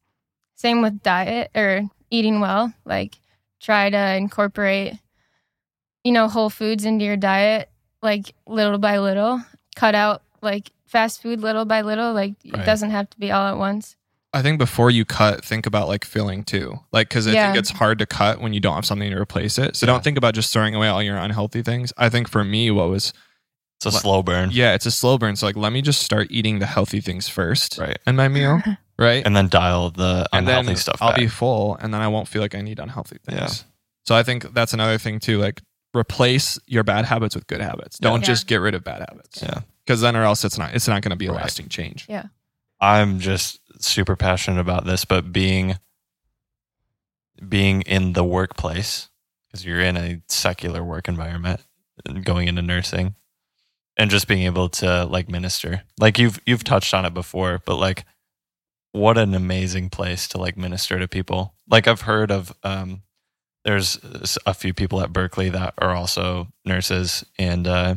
[0.57, 2.74] Same with diet or eating well.
[2.84, 3.16] Like
[3.61, 4.95] try to incorporate,
[6.05, 7.70] you know, whole foods into your diet,
[8.03, 9.41] like little by little.
[9.76, 12.12] Cut out like fast food little by little.
[12.12, 12.62] Like Right.
[12.62, 13.95] it doesn't have to be all at once.
[14.32, 16.80] I think before you cut, think about like filling too.
[16.93, 19.59] Like, cause I think it's hard to cut when you don't have something to replace
[19.59, 19.74] it.
[19.76, 19.93] So Yeah.
[19.95, 21.93] don't think about just throwing away all your unhealthy things.
[21.97, 23.12] I think for me, what was,
[23.79, 24.51] It's a slow burn.
[24.53, 25.37] yeah, it's a slow burn.
[25.37, 27.99] So like, let me just start eating the healthy things first Right.
[28.07, 28.61] in my meal.
[29.01, 29.24] Right.
[29.24, 31.18] And then dial the and unhealthy then stuff I'll back.
[31.20, 33.39] be full and then I won't feel like I need unhealthy things.
[33.39, 33.49] Yeah.
[34.07, 35.39] So I think that's another thing too.
[35.39, 35.62] Like
[35.97, 37.97] replace your bad habits with good habits.
[38.01, 38.26] Don't Yeah.
[38.26, 39.41] just get rid of bad habits.
[39.41, 39.61] yeah.
[39.87, 41.43] Because then or else it's not it's not going to be a Right.
[41.43, 42.07] lasting change.
[42.09, 42.24] Yeah.
[42.81, 45.76] I'm just super passionate about this, but being
[47.49, 49.09] being in the workplace
[49.47, 51.61] because you're in a secular work environment
[52.24, 53.14] going into nursing
[53.99, 55.82] and just being able to like minister.
[56.01, 58.05] Like you've you've touched on it before, but like
[58.92, 61.55] what an amazing place to like minister to people.
[61.68, 63.03] Like I've heard of um
[63.64, 63.99] there's
[64.46, 67.96] a few people at Berkeley that are also nurses and uh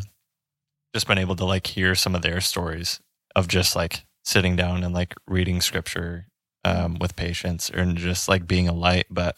[0.94, 3.00] just been able to like hear some of their stories
[3.36, 6.28] of just like sitting down and like reading scripture
[6.66, 9.06] um, with patients and just like being a light.
[9.10, 9.36] But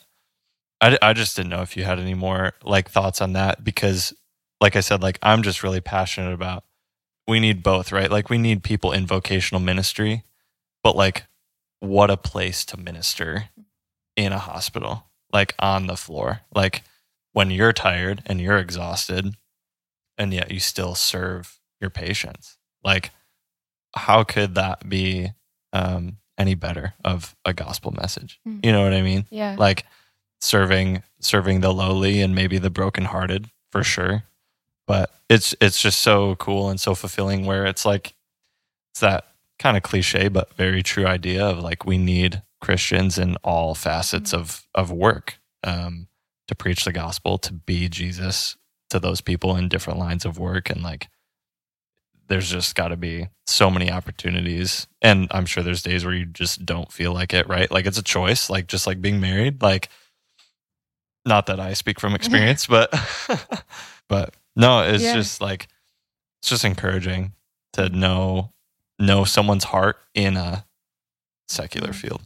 [0.82, 4.14] I, I just didn't know if you had any more like thoughts on that because,
[4.64, 6.64] like I said, like I'm just really passionate about
[7.28, 8.10] we need both, right?
[8.10, 10.24] Like we need people in vocational ministry,
[10.82, 11.26] but like
[11.82, 13.50] what a place to minister
[14.16, 16.84] in a hospital, like on the floor, like
[17.34, 19.36] when you're tired and you're exhausted
[20.18, 22.58] and yet you still serve your patients.
[22.86, 23.12] Like,
[23.94, 25.32] how could that be
[25.74, 28.40] um, any better of a gospel message?
[28.48, 28.66] Mm.
[28.66, 29.26] You know what I mean?
[29.30, 29.58] Yeah.
[29.60, 29.86] Like
[30.40, 34.24] serving serving the lowly and maybe the brokenhearted for sure.
[34.88, 38.14] But it's it's just so cool and so fulfilling where it's like
[38.92, 39.26] it's that
[39.60, 44.34] kind of cliche but very true idea of like we need Christians in all facets
[44.34, 46.08] of of work um,
[46.48, 48.58] to preach the gospel, to be Jesus
[48.90, 50.70] to those people in different lines of work.
[50.70, 51.08] And like
[52.28, 54.88] there's just got to be so many opportunities.
[55.02, 57.70] And i'm sure there's days where you just don't feel like it right?
[57.72, 59.90] Like it's a choice like just like being married like
[61.26, 62.94] not that i speak from experience but
[64.10, 65.14] but no it's Yeah.
[65.14, 65.68] just like
[66.42, 67.34] it's just encouraging
[67.74, 68.52] to know
[69.00, 70.66] know someone's heart in a
[71.48, 71.96] secular Mhm.
[71.96, 72.22] field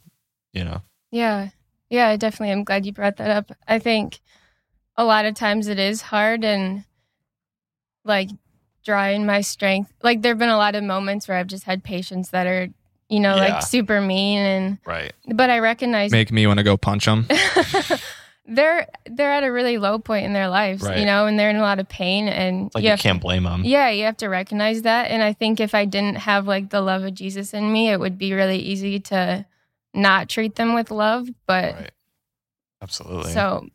[0.54, 1.50] you know Yeah.
[1.90, 3.52] Yeah, I definitely am glad you brought that up.
[3.66, 4.20] I think
[4.98, 6.84] a lot of times it is hard and
[8.04, 8.30] like
[8.84, 9.94] drawing my strength.
[10.04, 12.68] Like there've been a lot of moments where I've just had patients that are,
[13.10, 13.54] you know, Yeah.
[13.56, 17.28] like super mean and right but I recognize Make me want to go punch them.
[18.48, 21.00] they're they're at a really low point in their lives, Right.
[21.00, 23.44] you know, and they're in a lot of pain and like you you, can't blame
[23.44, 25.12] them yeah, you have to recognize that.
[25.12, 28.00] And I think if I didn't have like the love of Jesus in me, it
[28.00, 29.46] would be really easy to
[29.94, 31.28] not treat them with love.
[31.46, 31.92] But right
[32.82, 33.68] absolutely so,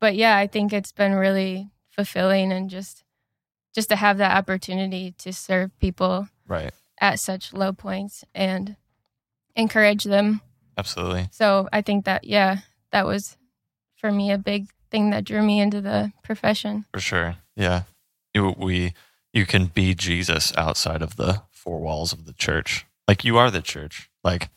[0.00, 3.04] but yeah, I think it's been really fulfilling and just
[3.74, 8.76] just to have that opportunity to serve people right at such low points and
[9.56, 10.40] encourage them.
[10.78, 12.58] absolutely So I think that yeah,
[12.92, 13.36] that was
[14.02, 16.84] for me a big thing that drew me into the profession.
[16.92, 17.36] For sure.
[17.56, 17.84] Yeah.
[18.34, 18.92] You, we,
[19.32, 22.84] you can be Jesus outside of the four walls of the church.
[23.08, 24.10] Like you are the church.
[24.22, 24.50] Like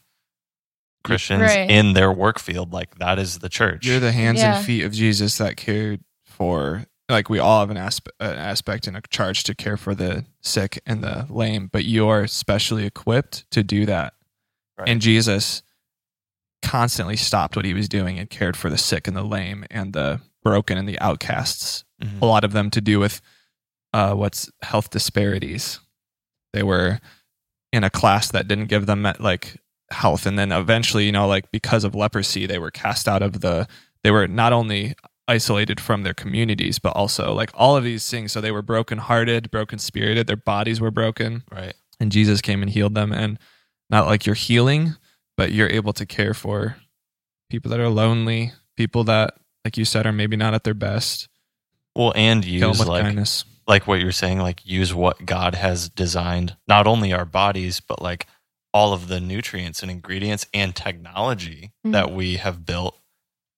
[1.03, 1.69] Christians Right.
[1.69, 3.85] in their work field, like that is the church.
[3.85, 4.57] You're the hands Yeah.
[4.57, 6.85] and feet of Jesus that cared for.
[7.07, 10.25] Like we all have an, aspe- an aspect and a charge to care for the
[10.41, 14.13] sick and the lame, but you are specially equipped to do that.
[14.77, 14.89] Right.
[14.89, 15.61] And Jesus
[16.65, 19.93] constantly stopped what he was doing and cared for the sick and the lame and
[19.93, 21.83] the broken and the outcasts.
[22.03, 22.21] Mhm.
[22.21, 23.21] A lot of them to do with
[23.93, 25.79] uh, what's health disparities.
[26.53, 26.99] They were
[27.71, 29.57] in a class that didn't give them like
[29.91, 33.39] health, and then eventually, you know, like because of leprosy, they were cast out of
[33.41, 33.67] the.
[34.03, 34.95] They were not only
[35.27, 38.31] isolated from their communities, but also like all of these things.
[38.31, 40.27] So they were brokenhearted, broken spirited.
[40.27, 41.73] Their bodies were broken Right.
[41.99, 43.39] and Jesus came and healed them and
[43.89, 44.95] not like you're healing
[45.37, 46.77] but you're able to care for
[47.49, 51.27] people that are lonely people that like you said are maybe not at their best
[51.95, 55.25] Well, and kill them use with like kindness like what you're saying, like use what
[55.25, 58.27] God has designed, not only our bodies, but like
[58.71, 61.93] all of the nutrients and ingredients and technology Mhm.
[61.93, 62.95] that we have built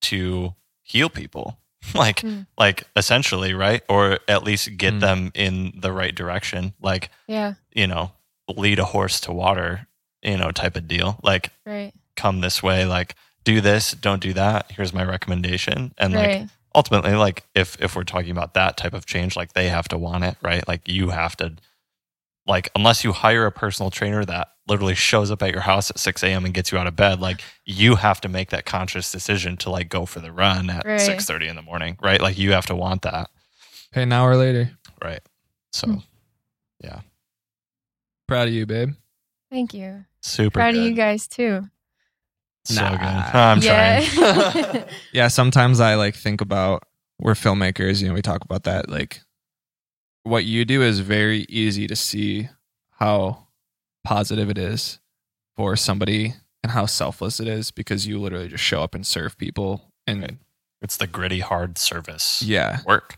[0.04, 1.60] to heal people.
[1.94, 2.48] like Mm.
[2.58, 3.84] like essentially, right?
[3.90, 5.00] Or at least get Mm.
[5.02, 6.74] them in the right direction.
[6.82, 7.56] Like, Yeah.
[7.76, 8.14] you know,
[8.48, 9.88] lead a horse to water,
[10.22, 11.20] you know, type of deal.
[11.24, 11.94] Like Right.
[12.16, 14.72] come this way, like do this, don't do that.
[14.72, 15.94] Here's my recommendation.
[15.98, 16.42] And like
[16.76, 19.98] ultimately like if if we're talking about that type of change like they have to
[19.98, 21.54] want it right like you have to
[22.46, 25.98] like unless you hire a personal trainer that literally shows up at your house at
[25.98, 29.12] 6 a.m and gets you out of bed like you have to make that conscious
[29.12, 31.00] decision to like go for the run at Right.
[31.00, 33.30] 6.30 in the morning right like you have to want that
[33.92, 34.70] Hey, an hour later.
[35.04, 35.22] right
[35.72, 35.98] so Hmm.
[38.28, 38.94] Proud of you, babe.
[39.52, 40.06] Thank you.
[40.22, 40.80] super Proud good.
[40.82, 41.68] of you guys too.
[42.66, 42.92] so Nah.
[42.92, 44.02] good i'm yeah.
[44.02, 44.84] trying
[45.14, 46.84] Yeah, sometimes I like think about
[47.20, 48.90] we're filmmakers, you know, we talk about that.
[48.90, 49.22] Like
[50.24, 52.50] what you do is very easy to see
[53.00, 53.48] how
[54.04, 55.00] positive it is
[55.56, 56.34] for somebody
[56.64, 60.22] and how selfless it is because you literally just show up and serve people and
[60.22, 60.38] Right.
[60.82, 62.80] it's the gritty hard service yeah.
[62.86, 63.18] work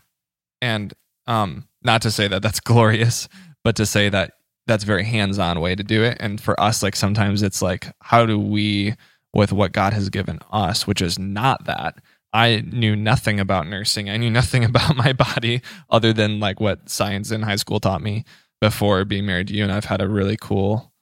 [0.62, 0.94] And
[1.26, 3.28] um not to say that that's glorious,
[3.64, 4.34] but to say that
[4.66, 7.88] that's a very hands-on way to do it and for us like sometimes it's like
[8.02, 8.94] how do we
[9.32, 11.96] with what God has given us, which is not that.
[12.32, 14.08] I knew nothing about nursing.
[14.10, 18.02] I knew nothing about my body other than like what science in high school taught
[18.02, 18.24] me
[18.60, 19.62] before being married to you.
[19.62, 20.92] And I've had a really cool,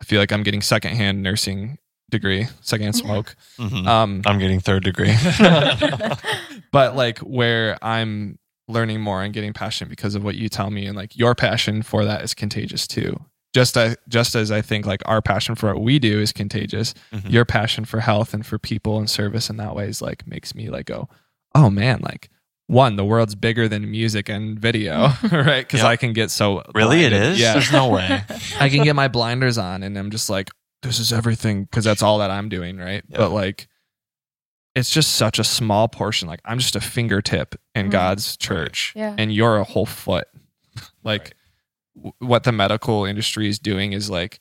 [0.00, 1.78] I feel like I'm getting secondhand nursing
[2.10, 3.34] degree, secondhand smoke.
[3.58, 3.86] Mhm.
[3.86, 5.14] Um, i'm getting third degree
[6.72, 8.38] but like where I'm
[8.68, 11.82] learning more and getting passionate because of what you tell me, and like your passion
[11.82, 13.20] for that is contagious too.
[13.54, 16.92] Just I, just as I think like our passion for what we do is contagious,
[17.12, 17.30] Mhm.
[17.30, 20.54] your passion for health and for people and service in that way is like makes
[20.54, 21.08] me like go,
[21.54, 22.28] oh man, like
[22.66, 25.60] one, the world's bigger than music and video, right?
[25.66, 25.88] Because Yep.
[25.88, 27.32] I can get so really it blinded.
[27.32, 27.52] is yeah.
[27.54, 28.24] there's no way
[28.60, 30.50] I can get my blinders on and I'm just like,
[30.82, 33.02] this is everything because that's all that I'm doing, right?
[33.08, 33.16] Yeah.
[33.18, 33.68] But like,
[34.76, 36.28] it's just such a small portion.
[36.28, 37.90] Like, I'm just a fingertip in Mhm.
[37.90, 39.14] God's church, Yeah.
[39.18, 40.28] and you're a whole foot.
[41.02, 41.34] like, Right.
[41.96, 44.38] w- what the medical industry is doing is like,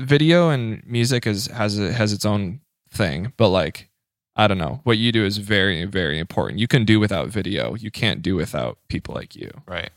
[0.00, 2.60] video and music is has a, has its own
[2.90, 3.90] thing, but like.
[4.36, 4.80] I don't know.
[4.82, 6.58] What you do is very, very important.
[6.58, 7.76] You can do without video.
[7.76, 9.48] You can't do without people like you.
[9.64, 9.90] right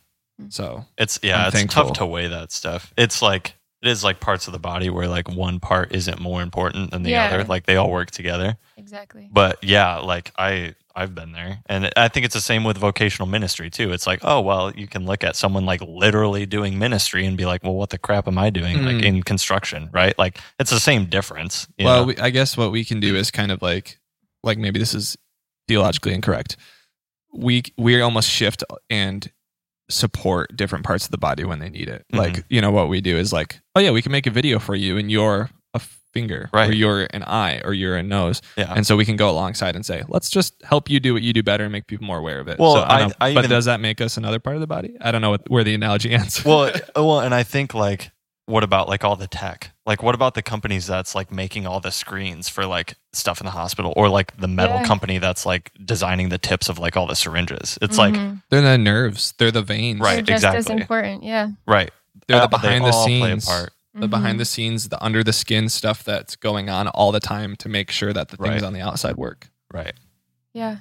[0.50, 1.86] So It's yeah, I'm it's thankful.
[1.86, 2.94] tough to weigh that stuff.
[2.96, 6.42] It's like it is like parts of the body where like one part isn't more
[6.42, 7.26] important than the Yeah.
[7.26, 7.44] other.
[7.44, 8.58] Like they all work together.
[8.76, 9.30] exactly.
[9.32, 11.60] But yeah, like I I've been there.
[11.68, 13.94] And I think it's the same with vocational ministry too.
[13.94, 17.46] It's like, oh well, you can look at someone like literally doing ministry and be
[17.46, 19.06] like, well, what the crap am I doing like Mm.
[19.06, 20.18] in construction, right?
[20.18, 21.68] Like it's the same difference.
[21.78, 22.08] you well, know?
[22.08, 24.00] we, I guess what we can do is kind of like,
[24.44, 25.18] like maybe this is
[25.68, 26.58] theologically incorrect.
[27.32, 29.30] We we almost shift and
[29.90, 32.06] support different parts of the body when they need it.
[32.14, 32.18] Mhm.
[32.18, 34.60] Like you know what we do is like, oh yeah, we can make a video
[34.60, 35.80] for you, and you're a
[36.14, 36.74] finger, or Right.
[36.74, 38.74] you're an eye, or you're a nose, yeah.
[38.76, 41.32] and so we can go alongside and say, let's just help you do what you
[41.34, 42.58] do better and make people more aware of it.
[42.60, 44.68] Well, So, I I- I but even- does that make us another part of the
[44.68, 44.96] body?
[45.02, 46.44] I don't know what, where the analogy ends.
[46.44, 48.12] well, well, and I think like,
[48.48, 49.72] what about like all the tech?
[49.86, 53.46] Like, what about the companies that's like making all the screens for like stuff in
[53.46, 54.84] the hospital, or like the metal Yeah.
[54.86, 57.78] company that's like designing the tips of like all the syringes?
[57.82, 58.42] It's like Mhm.
[58.50, 60.82] they're the nerves, they're the veins, Right, They're just as exactly.
[60.82, 61.24] important.
[61.24, 61.50] Yeah.
[61.68, 61.92] right,
[62.28, 63.46] They're Uh, the they behind the all play a scenes.
[63.46, 63.74] part.
[63.94, 64.10] the Mhm.
[64.12, 67.68] behind the scenes, the under the skin stuff that's going on all the time to
[67.70, 68.64] make sure that the things Right.
[68.64, 69.50] on the outside work.
[69.74, 69.94] right.
[70.54, 70.78] Yeah.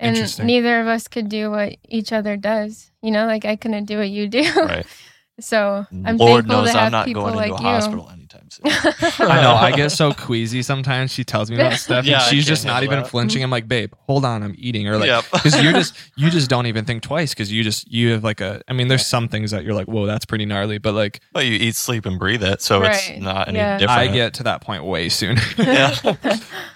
[0.00, 0.46] And Interesting.
[0.46, 2.90] neither of us could do what each other does.
[3.02, 4.42] You know, like I couldn't do what you do.
[4.54, 4.86] Right.
[5.40, 7.68] so I'm Lord thankful knows to have I'm not people going like into a you.
[7.68, 8.64] hospital anytime soon.
[9.28, 9.54] I know.
[9.54, 11.12] I get so queasy sometimes.
[11.12, 13.08] She tells me about stuff, Yeah, and she's just not even that.
[13.08, 13.42] flinching.
[13.42, 15.24] I'm like, babe, hold on, I'm eating, or like, Yep.
[15.32, 18.40] because you're just you just don't even think twice because you just you have like
[18.40, 18.62] a.
[18.68, 21.46] I mean, there's some things that you're like, whoa, that's pretty gnarly, but like But
[21.46, 23.10] you eat, sleep, and breathe it, so Right.
[23.10, 23.78] it's not any Yeah.
[23.78, 24.00] different.
[24.00, 25.40] I get to that point way sooner.
[25.58, 25.94] Yeah.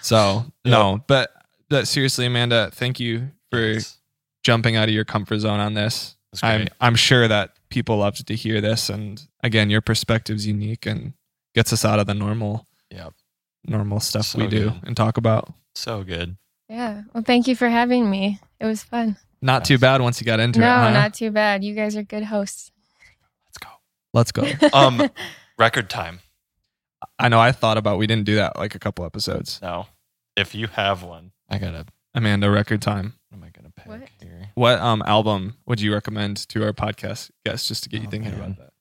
[0.01, 0.71] so Yeah.
[0.71, 1.31] no, but
[1.69, 3.97] but seriously, Amanda, thank you for It's-
[4.43, 6.15] jumping out of your comfort zone on this.
[6.43, 6.67] I'm.
[6.79, 11.13] I'm sure that people loved to hear this, and again, your perspective's unique and
[11.55, 13.13] gets us out of the normal, Yep.
[13.65, 14.79] normal stuff So we do good.
[14.83, 15.53] and talk about.
[15.75, 16.37] so good.
[16.67, 17.03] yeah.
[17.13, 18.39] Well, thank you for having me.
[18.59, 19.17] It was fun.
[19.41, 20.69] Not too bad once you got into no, it.
[20.79, 20.91] huh?
[20.91, 21.63] not too bad.
[21.63, 22.71] You guys are good hosts.
[23.47, 23.69] Let's go.
[24.13, 24.69] Let's go.
[24.73, 25.09] Um,
[25.57, 26.19] record time.
[27.17, 27.39] I know.
[27.39, 29.59] I thought about we didn't do that like a couple episodes.
[29.61, 29.87] No,
[30.35, 31.85] if you have one, I gotta.
[32.13, 33.13] Amanda, record time.
[33.29, 34.01] What am I gonna pick What?
[34.21, 34.38] here?
[34.59, 38.11] What um album would you recommend to our podcast guests just to get you Oh,
[38.11, 38.41] thinking man.
[38.41, 38.73] about that?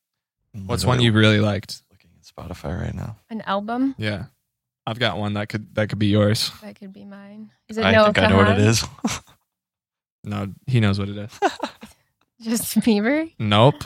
[0.67, 1.85] What's one you really liked?
[1.93, 3.17] looking at Spotify right now?
[3.31, 4.25] An album Yeah,
[4.89, 6.51] I've got one that could that could be yours.
[6.63, 7.53] that could be mine.
[7.69, 8.85] Is it I Noah think I know what it is.
[10.25, 11.31] No, he knows what it is.
[12.41, 13.33] Justin Bieber.
[13.39, 13.85] Nope.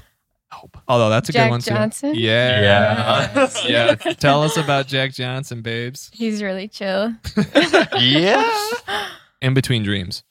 [0.51, 0.79] Nope.
[0.89, 1.71] Although that's a Jack good one too.
[1.73, 2.15] Jack Johnson?
[2.15, 3.29] Yeah.
[3.37, 3.51] Yeah.
[3.67, 3.95] yeah.
[4.15, 6.11] Tell us about Jack Johnson, babes.
[6.15, 7.15] He's really chill.
[7.99, 8.51] yeah.
[9.43, 10.25] In Between Dreams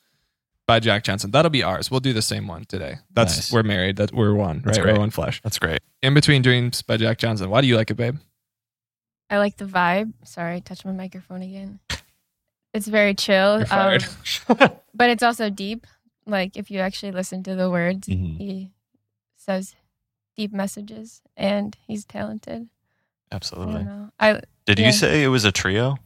[0.71, 1.31] by Jack Johnson.
[1.31, 1.91] That'll be ours.
[1.91, 2.95] We'll do the same one today.
[3.13, 3.51] That's Nice.
[3.51, 3.97] we're married.
[3.97, 4.83] That we're one, That's right?
[4.85, 4.93] great.
[4.93, 5.41] We're one flesh.
[5.43, 5.81] That's great.
[6.01, 7.49] In Between Dreams by Jack Johnson.
[7.49, 8.19] Why do you like it, babe?
[9.29, 10.13] I like the vibe.
[10.23, 11.79] Sorry, touch my microphone again.
[12.73, 13.57] It's very chill.
[13.57, 14.05] You're fired.
[14.47, 15.85] um, but it's also deep.
[16.25, 18.37] Like if you actually listen to the words, Mhm.
[18.37, 18.69] he
[19.35, 19.75] says
[20.37, 22.69] deep messages and he's talented.
[23.29, 23.83] Absolutely.
[23.83, 24.11] don't.
[24.21, 24.85] I Did Yeah.
[24.87, 25.97] you say it was a trio?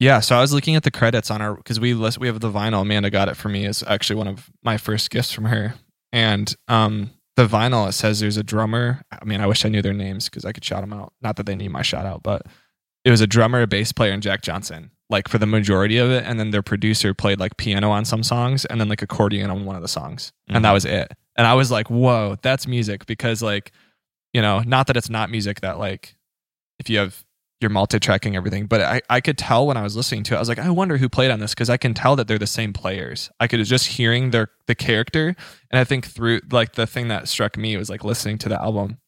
[0.00, 2.40] Yeah, so I was looking at the credits on our because we list, we have
[2.40, 2.82] the vinyl.
[2.82, 3.64] Amanda got it for me.
[3.64, 5.74] is actually one of my first gifts from her.
[6.12, 9.02] And um, the vinyl it says there's a drummer.
[9.10, 11.12] I mean, I wish I knew their names because I could shout them out.
[11.20, 12.42] Not that they need my shout out, but
[13.04, 14.90] it was a drummer, a bass player, and Jack Johnson.
[15.10, 18.22] Like for the majority of it, and then their producer played like piano on some
[18.22, 20.74] songs, and then like accordion on one of the songs, and that Mhm.
[20.74, 21.12] was it.
[21.34, 23.72] And I was like, "Whoa, that's music!" Because like,
[24.34, 26.14] you know, not that it's not music that like,
[26.78, 27.24] if you have
[27.60, 30.40] you're multi-tracking everything but I, I could tell when i was listening to it i
[30.40, 32.46] was like i wonder who played on this because i can tell that they're the
[32.46, 35.34] same players i could just hearing their the character
[35.70, 38.60] and i think through like the thing that struck me was like listening to the
[38.60, 38.98] album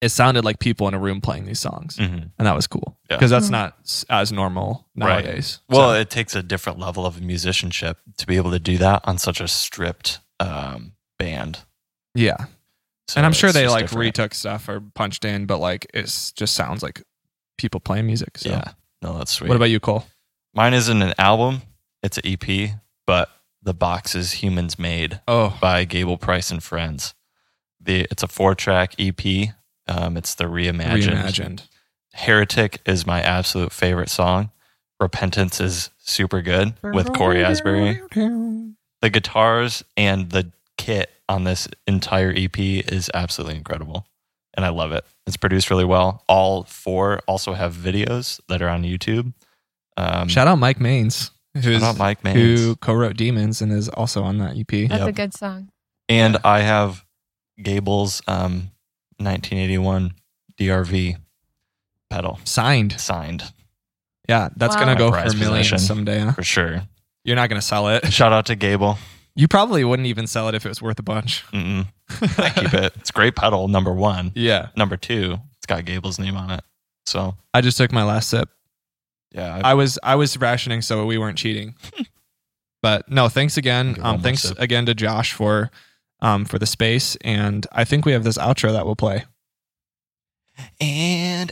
[0.00, 2.30] it sounded like people in a room playing these songs Mhm.
[2.36, 3.16] and that was cool Yeah.
[3.16, 3.52] because that's Mhm.
[3.52, 5.24] not as normal Right.
[5.24, 8.76] nowadays Well, So, it takes a different level of musicianship to be able to do
[8.78, 11.60] that on such a stripped um, band.
[12.14, 12.46] yeah
[13.08, 14.00] So and i'm sure they like different.
[14.00, 17.02] retook stuff or punched in but like it's just sounds like
[17.56, 18.72] people playing music so Yeah.
[19.02, 19.48] No, that's sweet.
[19.48, 20.04] what about you cole
[20.54, 21.62] Mine isn't an album,
[22.02, 22.70] it's an EP,
[23.06, 23.28] but
[23.60, 27.14] the box is Humans Made oh by Gable Price and Friends.
[27.80, 29.48] The It's a four track EP.
[29.88, 31.16] Um, it's the reimagined.
[31.16, 31.62] reimagined
[32.14, 34.50] Heretic is my absolute favorite song.
[35.00, 38.00] Repentance is super good with Cory Asbury.
[38.14, 44.06] The guitars and the kit on this entire EP is absolutely incredible.
[44.56, 45.04] And I love it.
[45.26, 46.22] It's produced really well.
[46.28, 49.32] All four also have videos that are on YouTube.
[49.96, 51.30] Um, Shout out Mike Mains,
[51.60, 52.36] who's, out Mike Mains.
[52.60, 54.88] who co-wrote Demons and is also on that EP.
[54.88, 55.70] that's a good song.
[56.08, 57.04] And I have
[57.62, 58.70] Gable's um,
[59.18, 60.14] 1981
[60.60, 61.16] DRV
[62.10, 63.00] pedal Signed.
[63.00, 63.42] signed
[64.28, 64.84] Yeah, that's Wow.
[64.84, 65.78] gonna go for a million possession.
[65.78, 66.18] someday.
[66.20, 66.32] Huh?
[66.32, 66.82] for sure.
[67.24, 68.12] You're not gonna sell it.
[68.12, 68.98] Shout out to Gable.
[69.36, 71.44] You probably wouldn't even sell it if it was worth a bunch.
[71.52, 71.86] Mm-mm.
[72.38, 72.92] I keep it.
[72.96, 73.66] It's great pedal.
[73.68, 74.30] Number one.
[74.34, 74.68] Yeah.
[74.76, 76.62] Number two, it's got Gable's name on it.
[77.06, 78.48] So I just took my last sip.
[79.32, 81.74] yeah, I, I was I was rationing, so we weren't cheating.
[82.82, 83.96] but no, thanks again.
[84.00, 84.58] Um, thanks sip.
[84.58, 85.70] again to Josh for
[86.20, 89.24] um for the space, and I think we have this outro that we'll play.
[90.80, 91.50] and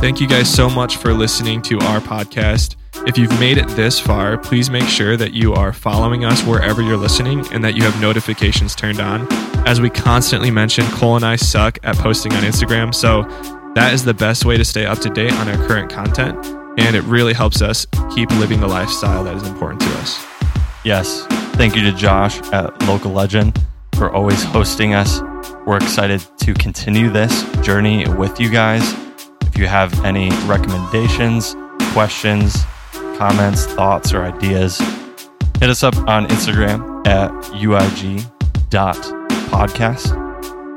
[0.00, 2.76] Thank you guys so much for listening to our podcast.
[3.06, 6.80] If you've made it this far, please make sure that you are following us wherever
[6.80, 9.30] you're listening and that you have notifications turned on.
[9.68, 13.22] As we constantly mention, Cole and I suck at posting on Instagram, so
[13.74, 16.34] that is the best way to stay up to date on our current content,
[16.78, 20.26] and it really helps us keep living the lifestyle that is important to us.
[20.82, 21.26] yes,
[21.56, 23.60] thank you to Josh at Local Legend
[23.96, 25.20] for always hosting us.
[25.66, 29.09] We're excited to continue this journey with you guys.
[29.60, 31.54] You have any recommendations,
[31.92, 32.64] questions,
[33.18, 34.78] comments, thoughts, or ideas,
[35.58, 38.22] hit us up on Instagram at uig.podcast.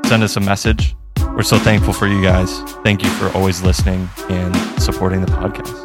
[0.06, 0.94] Send us a message.
[1.28, 2.60] We're so thankful for you guys.
[2.84, 5.83] Thank you for always listening and supporting the podcast.